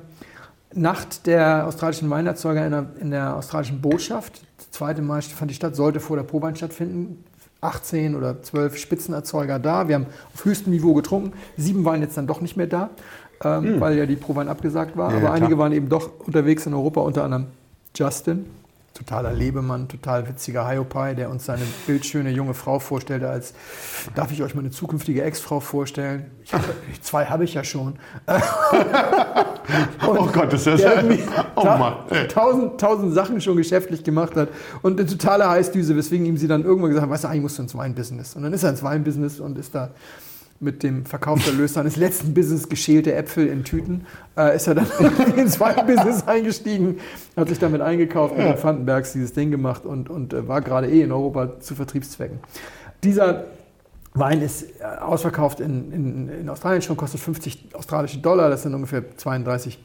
[0.73, 4.41] Nacht der australischen Weinerzeuger in der, in der australischen Botschaft.
[4.57, 7.23] Das zweite Mal fand die statt, sollte vor der Prowein stattfinden.
[7.61, 9.87] 18 oder 12 Spitzenerzeuger da.
[9.87, 11.31] Wir haben auf höchstem Niveau getrunken.
[11.57, 12.89] Sieben waren jetzt dann doch nicht mehr da,
[13.43, 15.11] ähm, weil ja die Prowein abgesagt war.
[15.11, 17.47] Ja, Aber ja, einige waren eben doch unterwegs in Europa, unter anderem
[17.95, 18.45] Justin.
[18.93, 23.55] Totaler Lebemann, total witziger Hiopai, der uns seine bildschöne junge Frau vorstellte als,
[24.13, 26.29] darf ich euch meine zukünftige Ex-Frau vorstellen?
[26.43, 26.61] Ich hab,
[27.01, 27.95] zwei habe ich ja schon.
[30.05, 31.45] Oh Gott, das ist der ja.
[31.55, 31.93] Oh Mann.
[32.27, 34.49] tausend, tausend Sachen schon geschäftlich gemacht hat
[34.81, 37.57] und eine totale Heißdüse, weswegen ihm sie dann irgendwann gesagt hat, weißt du, eigentlich musst
[37.59, 38.35] du ins Weinbusiness.
[38.35, 39.91] Und dann ist er ins Weinbusiness und ist da
[40.63, 44.05] mit dem Verkaufserlös seines letzten Business geschälte Äpfel in Tüten,
[44.37, 44.87] äh, ist er dann
[45.37, 46.99] ins Weinbusiness eingestiegen,
[47.35, 50.89] hat sich damit eingekauft, mit den Vandenbergs dieses Ding gemacht und, und äh, war gerade
[50.89, 52.39] eh in Europa zu Vertriebszwecken.
[53.03, 53.45] Dieser
[54.13, 58.73] Wein ist äh, ausverkauft in, in, in Australien schon, kostet 50 australische Dollar, das sind
[58.73, 59.79] ungefähr 32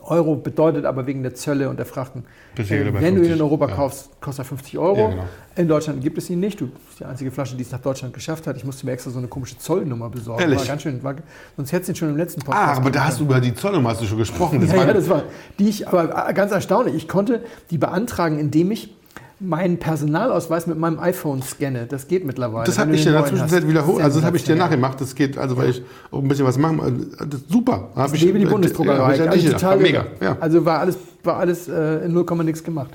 [0.00, 2.24] Euro, bedeutet aber wegen der Zölle und der Frachten,
[2.56, 3.74] äh, wenn du ihn 50, in Europa ja.
[3.74, 4.98] kaufst, kostet er 50 Euro.
[4.98, 5.24] Ja, genau.
[5.54, 6.60] In Deutschland gibt es ihn nicht.
[6.60, 8.56] Du bist die einzige Flasche, die es nach Deutschland geschafft hat.
[8.56, 10.40] Ich musste mir extra so eine komische Zollnummer besorgen.
[10.40, 10.60] Ehrlich?
[10.60, 11.16] War ganz schön, war,
[11.56, 12.68] sonst hättest du ihn schon im letzten Podcast.
[12.68, 14.60] Ah, aber da hast du über die Zollnummer hast du schon gesprochen.
[14.62, 15.22] Das ja, war, ja, das war
[15.58, 16.94] die ich, aber ganz erstaunlich.
[16.94, 18.94] Ich konnte die beantragen, indem ich
[19.42, 21.86] meinen Personalausweis mit meinem iPhone scanne.
[21.86, 22.64] Das geht mittlerweile.
[22.64, 24.02] das habe ich den in der Zwischenzeit wiederholt.
[24.02, 25.00] Also das habe ich dir nachgemacht.
[25.00, 27.14] Das geht, also weil ich auch ein bisschen was machen.
[27.18, 27.90] Das ist super.
[27.94, 29.16] Hab Ich lebe die Bundesdruckerei.
[29.16, 30.06] Ja, ja also total mega.
[30.20, 30.36] Ja.
[30.40, 32.90] Also war alles, war alles äh, in 0, nix gemacht.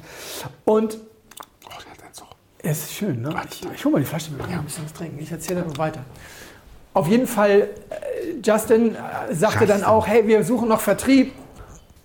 [0.66, 0.98] Und
[1.66, 2.30] Oh,
[2.60, 3.36] es ist schön, ne?
[3.50, 4.42] Ich, ich hole mal die Flasche mit.
[4.50, 4.60] Ja.
[4.60, 5.20] ein bisschen was trinken.
[5.20, 6.02] Ich erzähle dann weiter.
[6.94, 9.68] Auf jeden Fall, äh, Justin äh, sagte Justin.
[9.68, 11.34] dann auch, hey, wir suchen noch Vertrieb.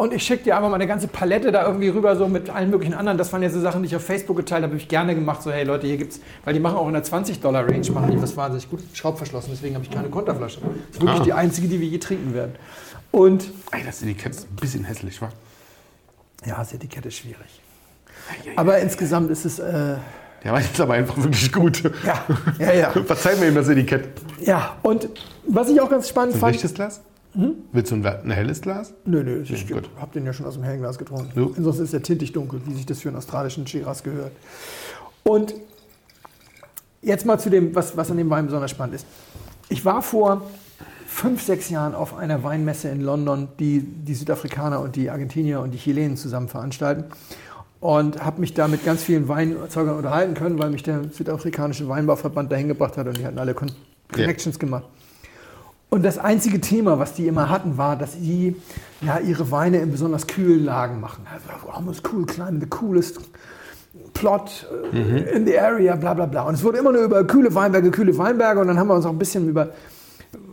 [0.03, 2.71] Und ich schicke dir einfach mal eine ganze Palette da irgendwie rüber, so mit allen
[2.71, 3.19] möglichen anderen.
[3.19, 5.43] Das waren ja so Sachen, die ich auf Facebook geteilt habe, habe ich gerne gemacht.
[5.43, 8.37] So, hey Leute, hier gibt's, weil die machen auch in der 20-Dollar-Range, machen die was
[8.37, 9.51] wahnsinnig gut, schraubverschlossen.
[9.53, 10.59] Deswegen habe ich keine Konterflasche.
[10.61, 11.25] Das ist wirklich Ah.
[11.25, 12.57] die einzige, die wir je trinken werden.
[13.13, 15.29] Und Ey, das Etikett ist ein bisschen hässlich, wa?
[16.45, 17.61] ja, das Etikett ist schwierig.
[18.57, 19.97] Aber insgesamt ist es, äh,
[20.43, 21.81] Der war jetzt aber einfach wirklich gut.
[22.05, 22.25] ja,
[22.59, 22.91] ja, ja.
[23.07, 24.09] Verzeih mir ihm das Etikett.
[24.41, 25.09] Ja, und
[25.47, 26.55] was ich auch ganz spannend fand.
[26.55, 27.01] rechtes Glas?
[27.35, 27.55] Hm?
[27.73, 28.93] Willst du ein, ein helles Glas?
[29.07, 29.89] Nö, nö, ich gut.
[29.99, 31.31] habe den ja schon aus dem hellen Glas getrunken.
[31.35, 31.47] Ja.
[31.57, 34.33] Ansonsten ist er tintig dunkel, wie sich das für einen australischen Shiraz gehört.
[35.23, 35.55] Und
[37.01, 39.07] jetzt mal zu dem, was, was an dem Wein besonders spannend ist.
[39.69, 40.43] Ich war vor
[41.07, 45.73] fünf, sechs Jahren auf einer Weinmesse in London, die die Südafrikaner und die Argentinier und
[45.73, 47.05] die Chilenen zusammen veranstalten.
[47.81, 52.53] Und habe mich da mit ganz vielen Weinerzeugern unterhalten können, weil mich der südafrikanische Weinbauverband
[52.53, 53.73] dahin gebracht hat und die hatten alle Con
[54.13, 54.85] Connections gemacht.
[55.93, 58.57] Und das einzige Thema, was die immer hatten, war, dass sie
[59.03, 61.27] ja, ihre Weine in besonders kühlen Lagen machen.
[61.31, 63.21] Also, almost cool climate, the coolest
[64.15, 66.45] plot äh, in the area, bla bla bla.
[66.45, 68.61] Und es wurde immer nur über kühle Weinberge, kühle Weinberge.
[68.61, 69.69] Und dann haben wir uns auch ein bisschen über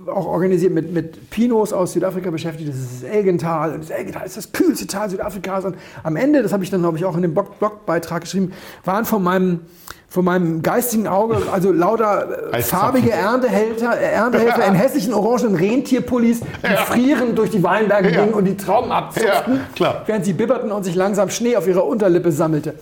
[0.08, 2.68] auch organisiert mit, mit Pinots aus Südafrika beschäftigt.
[2.68, 3.76] Das ist das Elgental.
[3.76, 5.64] Und das Elgental ist das kühlste Tal Südafrikas.
[5.64, 8.52] Und am Ende, das habe ich dann, glaube ich, auch in dem Blog- Blogbeitrag geschrieben,
[8.84, 9.62] waren von meinem,
[10.10, 16.40] von meinem geistigen Auge, also lauter äh, farbige Erntehelfer, äh, Erntehelfer in hessischen orangen Rentierpullis,
[16.42, 18.22] die frierend durch die Weinberge Ja.
[18.22, 21.86] gingen und die Trauben abzupften, Ja, während sie bibberten und sich langsam Schnee auf ihrer
[21.86, 22.74] Unterlippe sammelte.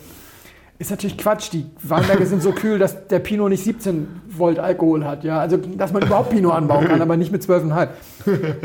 [0.80, 1.50] Ist natürlich Quatsch.
[1.52, 5.24] Die Weinberge sind so kühl, dass der Pinot nicht 17 Volt Alkohol hat.
[5.24, 5.40] Ja?
[5.40, 7.88] Also, dass man überhaupt Pinot anbauen kann, aber nicht mit 12,5.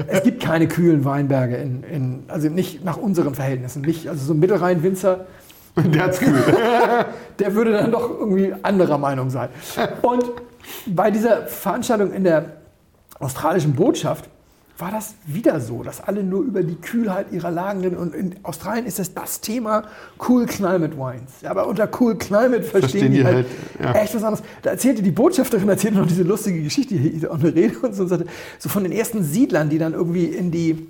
[0.07, 3.81] Es gibt keine kühlen Weinberge, in, in, also nicht nach unseren Verhältnissen.
[3.81, 5.21] Nicht, also so ein Mittelrhein-Winzer,
[5.77, 6.35] Der hat's kühl.
[7.39, 9.49] der würde dann doch irgendwie anderer Meinung sein.
[10.03, 10.23] Und
[10.85, 12.57] bei dieser Veranstaltung in der
[13.19, 14.29] australischen Botschaft
[14.77, 17.95] war das wieder so, dass alle nur über die Kühlheit ihrer Lagen reden.
[17.95, 19.83] Und in Australien ist das das Thema
[20.27, 21.41] Cool Climate Wines.
[21.41, 23.47] Ja, aber unter Cool Climate verstehen, Verstehen die, die halt,
[23.79, 24.01] halt, ja.
[24.01, 24.45] echt was anderes.
[24.63, 28.03] Da erzählte die Botschafterin erzählte noch diese lustige Geschichte, hier auch eine Rede und so,
[28.03, 28.25] und sagte,
[28.57, 30.87] so von den ersten Siedlern, die dann irgendwie in die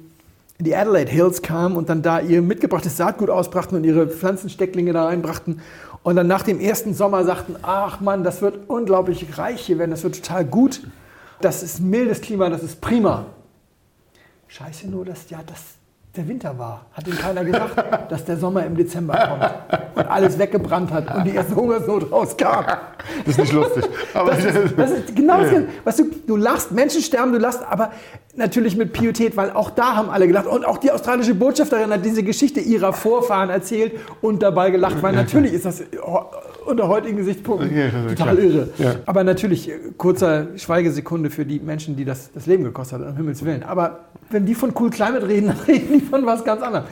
[0.64, 4.94] in die Adelaide Hills kamen und dann da ihr mitgebrachtes Saatgut ausbrachten und ihre Pflanzenstecklinge
[4.94, 5.60] da reinbrachten
[6.04, 9.92] und dann nach dem ersten Sommer sagten, ach Mann, das wird unglaublich reich hier werden,
[9.92, 10.88] das wird total gut,
[11.42, 13.26] das ist mildes Klima, das ist prima.
[14.48, 15.60] Scheiße nur, dass ja das
[16.16, 16.86] der Winter war.
[16.94, 17.76] Hat ihnen keiner gesagt,
[18.12, 22.66] dass der Sommer im Dezember kommt und alles weggebrannt hat und die erste Hungersnot rauskam.
[23.26, 23.86] Das ist nicht lustig.
[24.14, 25.52] Aber Das ist, das ist genau das.
[25.84, 27.92] Weißt du, du lachst, Menschen sterben, du lachst, aber
[28.36, 30.46] natürlich mit Pietät, weil auch da haben alle gelacht.
[30.46, 35.14] Und auch die australische Botschafterin hat diese Geschichte ihrer Vorfahren erzählt und dabei gelacht, weil
[35.16, 35.82] natürlich ist das
[36.66, 38.40] unter heutigen Gesichtspunkten Ja, ja, total klar.
[38.40, 38.70] irre.
[38.78, 38.96] Ja.
[39.06, 43.16] Aber natürlich, äh, kurzer Schweigesekunde für die Menschen, die das, das Leben gekostet hat, um
[43.18, 43.64] Himmels Willen.
[43.64, 46.86] Aber wenn die von Cool Climate reden, dann reden die von was ganz anderem.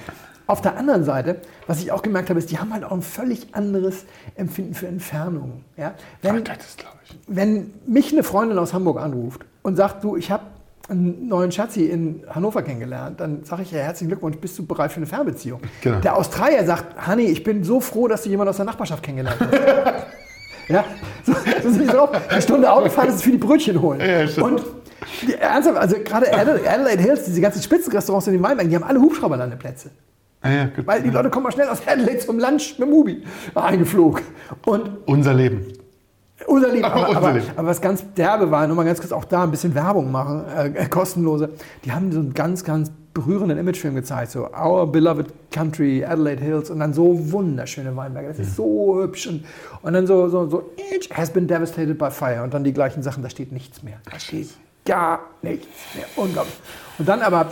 [0.48, 3.02] Auf der anderen Seite, was ich auch gemerkt habe, ist, die haben halt auch ein
[3.02, 4.06] völlig anderes
[4.36, 5.64] Empfinden für Entfernungen.
[5.78, 5.94] Ja?
[6.22, 7.18] Wenn, das glaube ich.
[7.28, 10.44] wenn mich eine Freundin aus Hamburg anruft und sagt, du, ich habe
[10.92, 14.92] einen neuen Schatzi in Hannover kennengelernt, dann sage ich ja herzlichen Glückwunsch, bist du bereit
[14.92, 15.62] für eine Fernbeziehung?
[15.82, 16.00] Genau.
[16.00, 19.40] Der Australier sagt, Honey, ich bin so froh, dass du jemanden aus der Nachbarschaft kennengelernt
[19.40, 19.54] hast.
[20.70, 20.84] ja,
[21.24, 21.34] so,
[21.64, 22.10] so sind die drauf.
[22.30, 24.02] Eine Stunde Autofahren ist für die Brötchen holen.
[24.02, 24.62] Ja, und
[25.40, 29.90] ernsthaft, also gerade Adelaide Hills, diese ganzen Spitzenrestaurants in den Weinbergen, die haben alle Hubschrauberlandeplätze.
[30.42, 30.70] Ah, ja.
[30.86, 33.24] Weil die Leute kommen mal schnell aus Adelaide zum Lunch mit dem Hubi
[33.54, 34.24] eingeflogen.
[34.66, 35.81] Und Unser Leben.
[36.48, 36.86] Unser Leben.
[36.92, 37.46] Aber, Unser aber, Leben.
[37.56, 40.44] aber was ganz derbe war, nur mal ganz kurz auch da ein bisschen Werbung machen,
[40.56, 41.50] äh, kostenlose.
[41.86, 46.70] Die haben so einen ganz, ganz berührenden Imagefilm gezeigt, so Our Beloved Country, Adelaide Hills
[46.70, 48.30] und dann so wunderschöne Weinberge.
[48.30, 49.44] Das ist so hübsch und,
[49.82, 53.04] und dann so, so, so, each has been devastated by fire und dann die gleichen
[53.04, 53.98] Sachen, da steht nichts mehr.
[54.10, 54.50] Da steht
[54.86, 56.06] gar nichts mehr.
[56.16, 56.56] Unglaublich.
[56.98, 57.48] Und dann aber,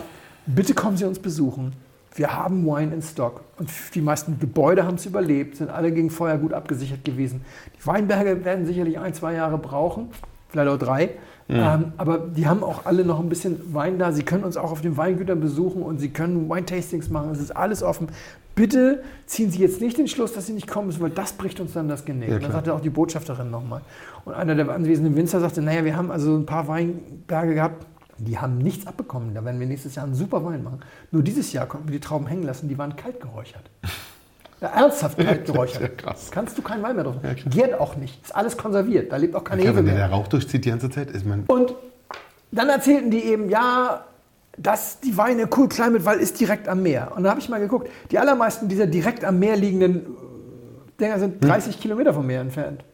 [0.46, 1.72] bitte kommen Sie uns besuchen.
[2.14, 3.42] Wir haben Wine in Stock.
[3.58, 7.42] Und die meisten Gebäude haben es überlebt, sind alle gegen Feuer gut abgesichert gewesen.
[7.80, 10.08] Die Weinberge werden sicherlich ein, zwei Jahre brauchen.
[10.48, 11.10] vielleicht auch drei.
[11.48, 14.12] Ähm, aber die haben auch alle noch ein bisschen Wein da.
[14.12, 17.30] Sie können uns auch auf den Weingütern besuchen und sie können Wine-Tastings machen.
[17.32, 18.08] Es ist alles offen.
[18.54, 21.60] Bitte ziehen Sie jetzt nicht den Schluss, dass Sie nicht kommen müssen, weil das bricht
[21.60, 22.28] uns dann das Genick.
[22.28, 22.52] Ja, klar.
[22.52, 23.80] sagte auch die Botschafterin nochmal.
[24.24, 27.86] Und einer der anwesenden Winzer sagte, naja, wir haben also ein paar Weinberge gehabt,
[28.24, 29.34] die haben nichts abbekommen.
[29.34, 30.80] Da werden wir nächstes Jahr einen super Wein machen.
[31.10, 33.70] Nur dieses Jahr konnten wir die Trauben hängen lassen, die waren kalt geräuchert.
[34.62, 35.80] Ja, ernsthaft kalt geräuchert.
[35.80, 36.28] Ja, krass.
[36.30, 37.50] Kannst du keinen Wein mehr drauf Ja, klar.
[37.50, 38.22] Gärt auch nicht.
[38.22, 39.10] Ist alles konserviert.
[39.10, 40.08] Da lebt auch keine Ja, Hefe wenn der, mehr.
[40.08, 41.44] der Rauch durchzieht die ganze Zeit, ist man.
[41.46, 41.74] Und
[42.52, 44.04] dann erzählten die eben, ja,
[44.58, 47.10] dass die Weine Cool Climate, weil ist direkt am Meer.
[47.16, 50.02] Und da habe ich mal geguckt, die allermeisten dieser direkt am Meer liegenden äh,
[51.00, 51.20] Dinger Hm.
[51.20, 52.84] sind 30 Kilometer vom Meer entfernt.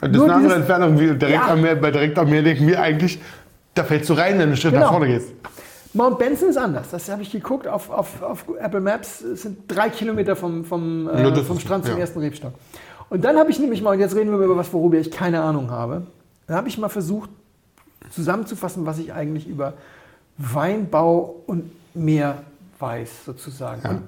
[0.00, 0.98] Das ist eine andere Entfernung.
[0.98, 1.48] Wie direkt Ja.
[1.48, 3.20] am Meer, bei direkt am Meer denken wir eigentlich,
[3.74, 4.84] da fällst du rein, wenn du einen Schritt Genau.
[4.86, 5.32] nach vorne gehst.
[5.92, 6.90] Mount Benson ist anders.
[6.90, 9.20] Das habe ich geguckt auf, auf, auf Apple Maps.
[9.20, 12.00] Es sind drei Kilometer vom, vom, äh, vom ist- Strand zum ja.
[12.00, 12.52] ersten Rebstock.
[13.10, 15.42] Und dann habe ich nämlich mal, und jetzt reden wir über was, worüber ich keine
[15.42, 16.06] Ahnung habe.
[16.46, 17.30] Dann habe ich mal versucht
[18.10, 19.74] zusammenzufassen, was ich eigentlich über
[20.36, 22.42] Weinbau und Meer
[22.78, 23.82] weiß, sozusagen.
[23.84, 23.98] Ja.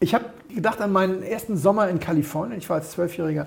[0.00, 2.58] Ich habe gedacht an meinen ersten Sommer in Kalifornien.
[2.58, 3.46] Ich war als Zwölfjähriger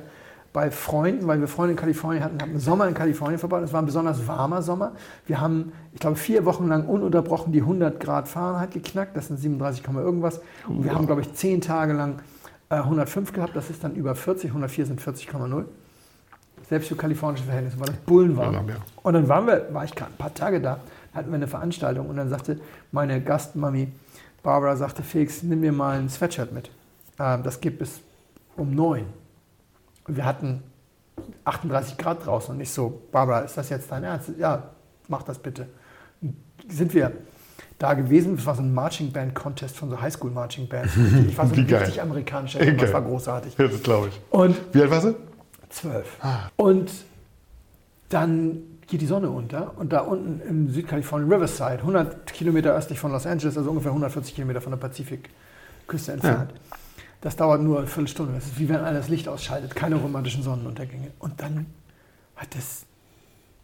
[0.52, 3.64] bei Freunden, weil wir Freunde in Kalifornien hatten, haben einen Sommer in Kalifornien verbracht.
[3.64, 4.94] Es war ein besonders warmer Sommer.
[5.28, 9.16] Wir haben, ich glaube, vier Wochen lang ununterbrochen die 100 Grad Fahrenheit geknackt.
[9.16, 10.42] Das sind 37, Komma irgendwas.
[10.68, 12.20] Und wir haben, glaube ich, zehn Tage lang
[12.70, 13.56] äh, 105 gehabt.
[13.56, 14.50] Das ist dann über 40.
[14.50, 15.66] 104 sind 40,0.
[16.68, 18.54] Selbst für kalifornische Verhältnisse war das bullenwarm.
[18.54, 18.76] Ja.
[19.02, 20.80] Und dann waren wir, war ich gerade ein paar Tage da,
[21.14, 22.60] hatten wir eine Veranstaltung und dann sagte
[22.92, 23.88] meine Gastmami
[24.44, 26.70] Barbara, sagte Felix, nimm mir mal ein Sweatshirt mit.
[27.20, 28.02] Ähm, das geht bis
[28.56, 29.06] um neun.
[30.10, 30.64] Und wir hatten
[31.46, 34.32] 38 Grad draußen und ich so, Barbara, ist das jetzt dein Ernst?
[34.40, 34.72] Ja,
[35.08, 35.68] mach das bitte.
[36.20, 36.36] Und
[36.68, 37.12] sind wir
[37.78, 40.94] da gewesen, das war so ein Marching Band Contest von so Highschool Marching Bands.
[41.28, 41.82] Ich war so ein geil.
[41.84, 43.56] richtig amerikanischer, Junge, das war großartig.
[43.56, 44.20] Ja, das glaube ich.
[44.32, 45.16] Und Wie alt warst du?
[45.70, 46.18] Zwölf.
[46.22, 46.50] Ah.
[46.56, 46.92] Und
[48.10, 53.12] dann geht die Sonne unter und da unten im Südkalifornien, Riverside, 100 Kilometer östlich von
[53.12, 56.52] Los Angeles, also ungefähr 140 Kilometer von der Pazifikküste entfernt.
[57.22, 58.34] Das dauert nur eine Viertelstunde.
[58.34, 61.12] Das ist wie wenn einer das Licht ausschaltet, keine romantischen Sonnenuntergänge.
[61.20, 61.66] Und dann
[62.36, 62.86] hat es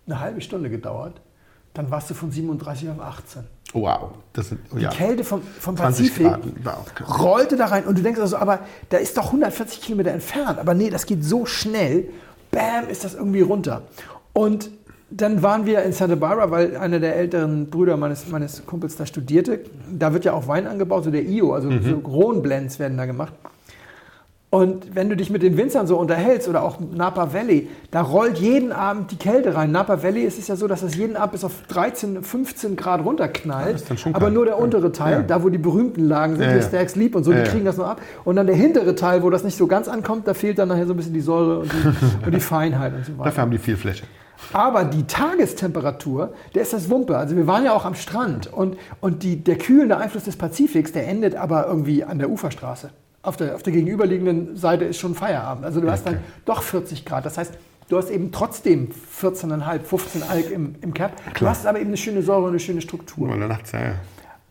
[0.05, 1.21] eine halbe Stunde gedauert.
[1.73, 3.43] Dann warst du von 37 auf 18.
[3.73, 4.11] Wow.
[4.33, 4.89] Das sind, oh, Die ja.
[4.89, 9.17] Kälte vom, vom 20 Pazifik rollte da rein und du denkst also, aber da ist
[9.17, 10.59] doch 140 Kilometer entfernt.
[10.59, 12.09] Aber nee, das geht so schnell.
[12.51, 13.83] Bam, ist das irgendwie runter.
[14.31, 14.69] Und
[15.17, 19.05] dann waren wir in Santa Barbara, weil einer der älteren Brüder meines, meines Kumpels da
[19.05, 19.59] studierte.
[19.91, 23.33] Da wird ja auch Wein angebaut, so der IO, also so Rhone-Blends werden da gemacht.
[24.51, 28.37] Und wenn du dich mit den Winzern so unterhältst oder auch Napa Valley, da rollt
[28.37, 29.71] jeden Abend die Kälte rein.
[29.71, 33.03] Napa Valley ist es ja so, dass es jeden Abend bis auf 13, 15 Grad
[33.03, 33.83] runterknallt.
[33.89, 35.21] das aber nur der untere Teil, Ja.
[35.23, 36.61] da wo die berühmten Lagen sind, Ja, ja.
[36.61, 38.01] Stacks Leap und so, die kriegen das noch ab.
[38.23, 40.85] Und dann der hintere Teil, wo das nicht so ganz ankommt, da fehlt dann nachher
[40.87, 41.87] so ein bisschen die Säure und die,
[42.25, 43.25] und die Feinheit und so weiter.
[43.25, 44.03] Dafür haben die viel Fläche.
[44.53, 47.17] Aber die Tagestemperatur, der ist das Wumpe.
[47.17, 50.91] Also wir waren ja auch am Strand und, und die, der kühlende Einfluss des Pazifiks,
[50.91, 52.89] der endet aber irgendwie an der Uferstraße.
[53.21, 55.65] Auf der, auf der gegenüberliegenden Seite ist schon Feierabend.
[55.65, 57.25] Also du hast dann doch 40 Grad.
[57.25, 57.53] Das heißt,
[57.89, 61.13] du hast eben trotzdem 14,5, 15 Alk im, im Cap.
[61.39, 63.29] Du hast aber eben eine schöne Säure und eine schöne Struktur.
[63.29, 63.95] Und nachts, ja.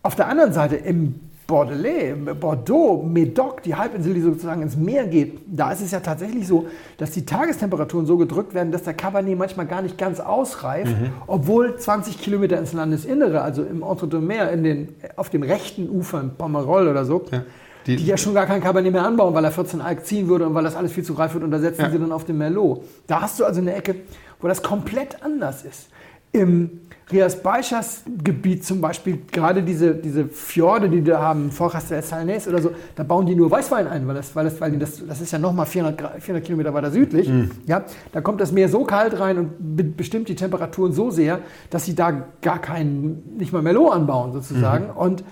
[0.03, 5.37] Auf der anderen Seite im Bordelais, Bordeaux, Médoc, die Halbinsel, die sozusagen ins Meer geht,
[5.45, 6.65] da ist es ja tatsächlich so,
[6.97, 11.11] dass die Tagestemperaturen so gedrückt werden, dass der Cabernet manchmal gar nicht ganz ausreift, Mhm.
[11.27, 16.31] obwohl 20 Kilometer ins Landesinnere, also im Entre-deux-Mer, in den, auf dem rechten Ufer, in
[16.35, 17.43] Pomerol oder so, Ja.
[17.85, 20.47] die, Die- ja schon gar kein Cabernet mehr anbauen, weil er 14 Alk ziehen würde
[20.47, 21.89] und weil das alles viel zu reif wird und da setzen Ja.
[21.91, 22.81] sie dann auf den Merlot.
[23.05, 23.93] Da hast du also eine Ecke,
[24.41, 25.89] wo das komplett anders ist.
[26.31, 26.81] Im
[27.11, 32.47] Rias Baixas Gebiet zum Beispiel, gerade diese, diese Fjorde, die da haben, Forjas del Salnés
[32.49, 35.05] oder so, da bauen die nur Weißwein ein, weil das, weil das, weil die das,
[35.05, 37.29] das ist ja nochmal 400, Gra- 400 Kilometer weiter südlich.
[37.67, 41.39] Ja, da kommt das Meer so kalt rein und be bestimmt die Temperaturen so sehr,
[41.69, 44.89] dass sie da gar keinen, nicht mal Merlot anbauen sozusagen.
[44.89, 45.23] Und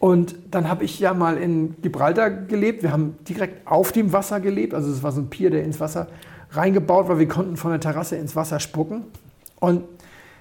[0.00, 2.82] und dann habe ich ja mal in Gibraltar gelebt.
[2.82, 4.72] Wir haben direkt auf dem Wasser gelebt.
[4.72, 6.06] Also es war so ein Pier, der ins Wasser
[6.52, 7.18] reingebaut war.
[7.18, 9.02] Wir konnten von der Terrasse ins Wasser spucken.
[9.60, 9.82] Und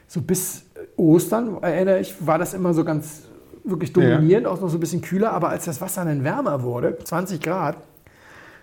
[0.07, 0.63] so bis
[0.95, 3.23] Ostern, erinnere ich, war das immer so ganz
[3.63, 5.31] wirklich dominierend, auch noch so ein bisschen kühler.
[5.31, 7.77] Aber als das Wasser dann wärmer wurde, 20 Grad,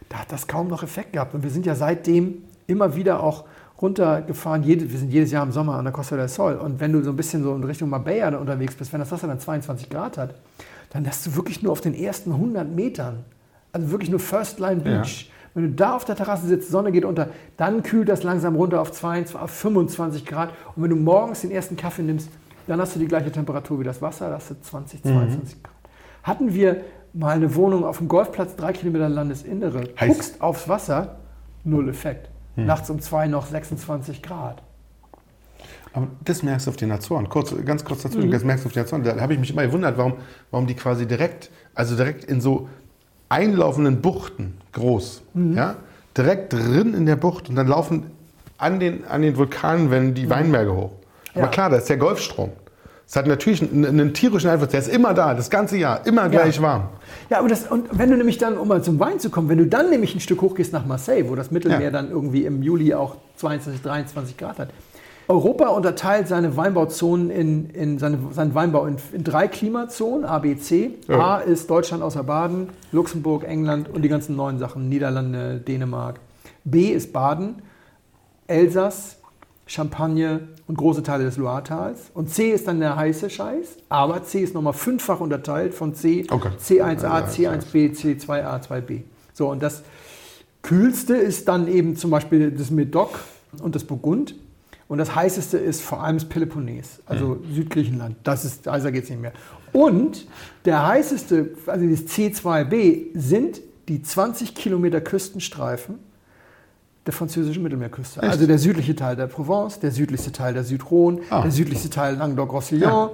[0.09, 1.35] da hat das kaum noch Effekt gehabt.
[1.35, 3.45] Und wir sind ja seitdem immer wieder auch
[3.81, 4.62] runtergefahren.
[4.62, 6.55] Jede, wir sind jedes Jahr im Sommer an der Costa del Sol.
[6.55, 9.27] Und wenn du so ein bisschen so in Richtung Marbella unterwegs bist, wenn das Wasser
[9.27, 10.35] dann 22 Grad hat,
[10.91, 13.25] dann hast du wirklich nur auf den ersten 100 Metern,
[13.73, 15.31] also wirklich nur First Line Beach.
[15.57, 18.78] Wenn du da auf der Terrasse sitzt, Sonne geht unter, dann kühlt das langsam runter
[18.78, 20.50] auf, 22, auf 25 Grad.
[20.74, 22.28] Und wenn du morgens den ersten Kaffee nimmst,
[22.66, 25.72] dann hast du die gleiche Temperatur wie das Wasser, da hast du 20, 22 Grad.
[26.24, 26.82] Hatten wir
[27.14, 30.09] mal eine Wohnung auf dem Golfplatz, drei Kilometer Landesinnere, Heiß.
[30.09, 31.20] guckst aufs Wasser,
[31.64, 32.28] null Effekt.
[32.57, 34.62] Nachts um zwei noch 26 Grad.
[35.94, 37.30] Aber das merkst du auf den Azoren.
[37.30, 39.04] Kurz, ganz kurz dazu, das merkst du auf den Azoren.
[39.04, 40.14] Da habe ich mich immer gewundert, warum,
[40.50, 42.68] warum die quasi direkt, also direkt in so
[43.29, 45.22] einlaufenden Buchten groß,
[45.55, 45.77] ja,
[46.16, 48.05] direkt drin in der Bucht und dann laufen
[48.59, 50.91] an den, an den Vulkanwänden die Weinberge hoch.
[51.35, 51.49] Aber Ja.
[51.49, 52.51] klar, das ist der Golfstrom.
[53.07, 54.70] Das hat natürlich einen, einen tierischen Einfluss.
[54.70, 56.89] Der ist immer da, das ganze Jahr, immer gleich warm.
[57.31, 59.59] Ja, aber das, und wenn du nämlich dann, um mal zum Wein zu kommen, wenn
[59.59, 61.91] du dann nämlich ein Stück hochgehst nach Marseille, wo das Mittelmeer Ja.
[61.91, 64.70] dann irgendwie im Juli auch 22, 23 Grad hat.
[65.29, 70.57] Europa unterteilt seine Weinbauzonen in, in seine, seinen Weinbau in, in drei Klimazonen, A, B,
[70.57, 70.93] C.
[71.09, 71.18] Ja.
[71.18, 76.20] A ist Deutschland außer Baden, Luxemburg, England und die ganzen neuen Sachen, Niederlande, Dänemark.
[76.64, 77.62] B ist Baden,
[78.47, 79.16] Elsass,
[79.66, 82.11] Champagne und große Teile des Loiretals.
[82.14, 86.24] Und C ist dann der heiße Scheiß, aber C ist nochmal fünffach unterteilt von C,
[86.31, 86.51] Okay.
[86.62, 89.03] C1A, Ja, C1B, C2A, 2B.
[89.33, 89.83] So, und das
[90.62, 93.18] Kühlste ist dann eben zum Beispiel das Medoc
[93.61, 94.37] und das Burgund.
[94.89, 98.16] Und das heißeste ist vor allem das Peloponnes, also Südgriechenland.
[98.22, 99.32] Das ist, heißer geht es nicht mehr.
[99.72, 100.26] Und
[100.64, 105.97] der heißeste, also das C2B, sind die 20 Kilometer Küstenstreifen
[107.05, 108.20] der französischen Mittelmeerküste.
[108.22, 108.30] Echt?
[108.32, 111.43] Also der südliche Teil der Provence, der südlichste Teil der Südrhone, Ah.
[111.43, 113.11] der südlichste Teil Languedoc-Roussillon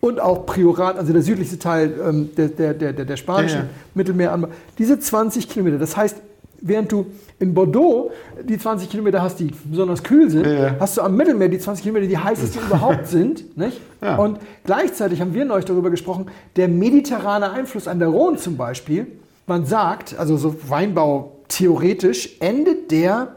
[0.00, 3.64] und auch Priorat, also der südlichste Teil ähm, der, der, der, der, der spanischen Ja,
[3.64, 3.68] ja.
[3.94, 4.48] Mittelmeeranbau.
[4.78, 6.16] Diese 20 Kilometer, das heißt,
[6.60, 7.06] während du
[7.38, 8.10] in Bordeaux
[8.42, 11.82] die 20 Kilometer hast, die besonders kühl sind, Ja, hast du am Mittelmeer die 20
[11.84, 13.56] Kilometer, die heißesten überhaupt sind.
[13.56, 13.80] Nicht?
[14.02, 14.16] Ja.
[14.16, 19.06] Und gleichzeitig haben wir neulich darüber gesprochen, der mediterrane Einfluss an der Rhone zum Beispiel.
[19.46, 23.36] Man sagt, also so Weinbau theoretisch, endet der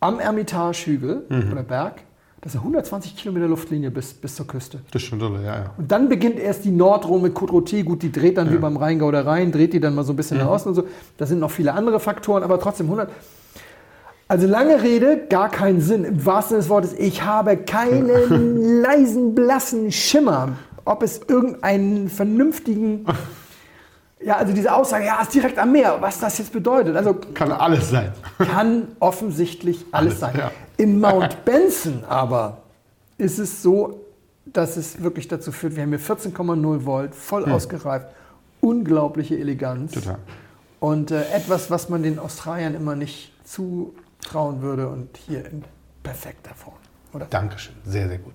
[0.00, 1.52] am Ermitage-Hügel Mhm.
[1.52, 1.94] oder Berg.
[2.44, 4.80] Das ist eine 120 Kilometer Luftlinie bis, bis zur Küste.
[4.90, 5.70] Das ist schon dolle, ja, ja.
[5.78, 7.84] Und dann beginnt erst die Nordrhone mit Côte-Rôtie.
[7.84, 10.16] Gut, die dreht dann wie beim Rheingau der Rhein, dreht die dann mal so ein
[10.16, 10.84] bisschen nach Osten und so.
[11.16, 13.08] Da sind noch viele andere Faktoren, aber trotzdem 100.
[14.28, 16.04] Also lange Rede, gar keinen Sinn.
[16.04, 18.08] Im wahrsten Sinne des Wortes, ich habe keinen
[18.82, 20.50] leisen, blassen Schimmer,
[20.84, 23.06] ob es irgendeinen vernünftigen,
[24.22, 26.94] ja, also diese Aussage, ja, ist direkt am Meer, was das jetzt bedeutet.
[26.94, 28.12] Also Kann alles sein.
[28.38, 30.34] kann offensichtlich alles Alles, sein.
[30.38, 30.50] ja.
[30.76, 32.62] In Mount Benson aber
[33.18, 34.00] ist es so,
[34.46, 38.08] dass es wirklich dazu führt, wir haben hier 14,0 Volt, voll ausgereift,
[38.60, 39.94] unglaubliche Eleganz.
[39.94, 40.02] Hm.
[40.02, 40.18] Total.
[40.80, 45.64] Und äh, etwas, was man den Australiern immer nicht zutrauen würde und hier in
[46.02, 46.76] perfekter Form.
[47.12, 47.26] Oder?
[47.26, 48.34] Dankeschön, sehr, sehr gut.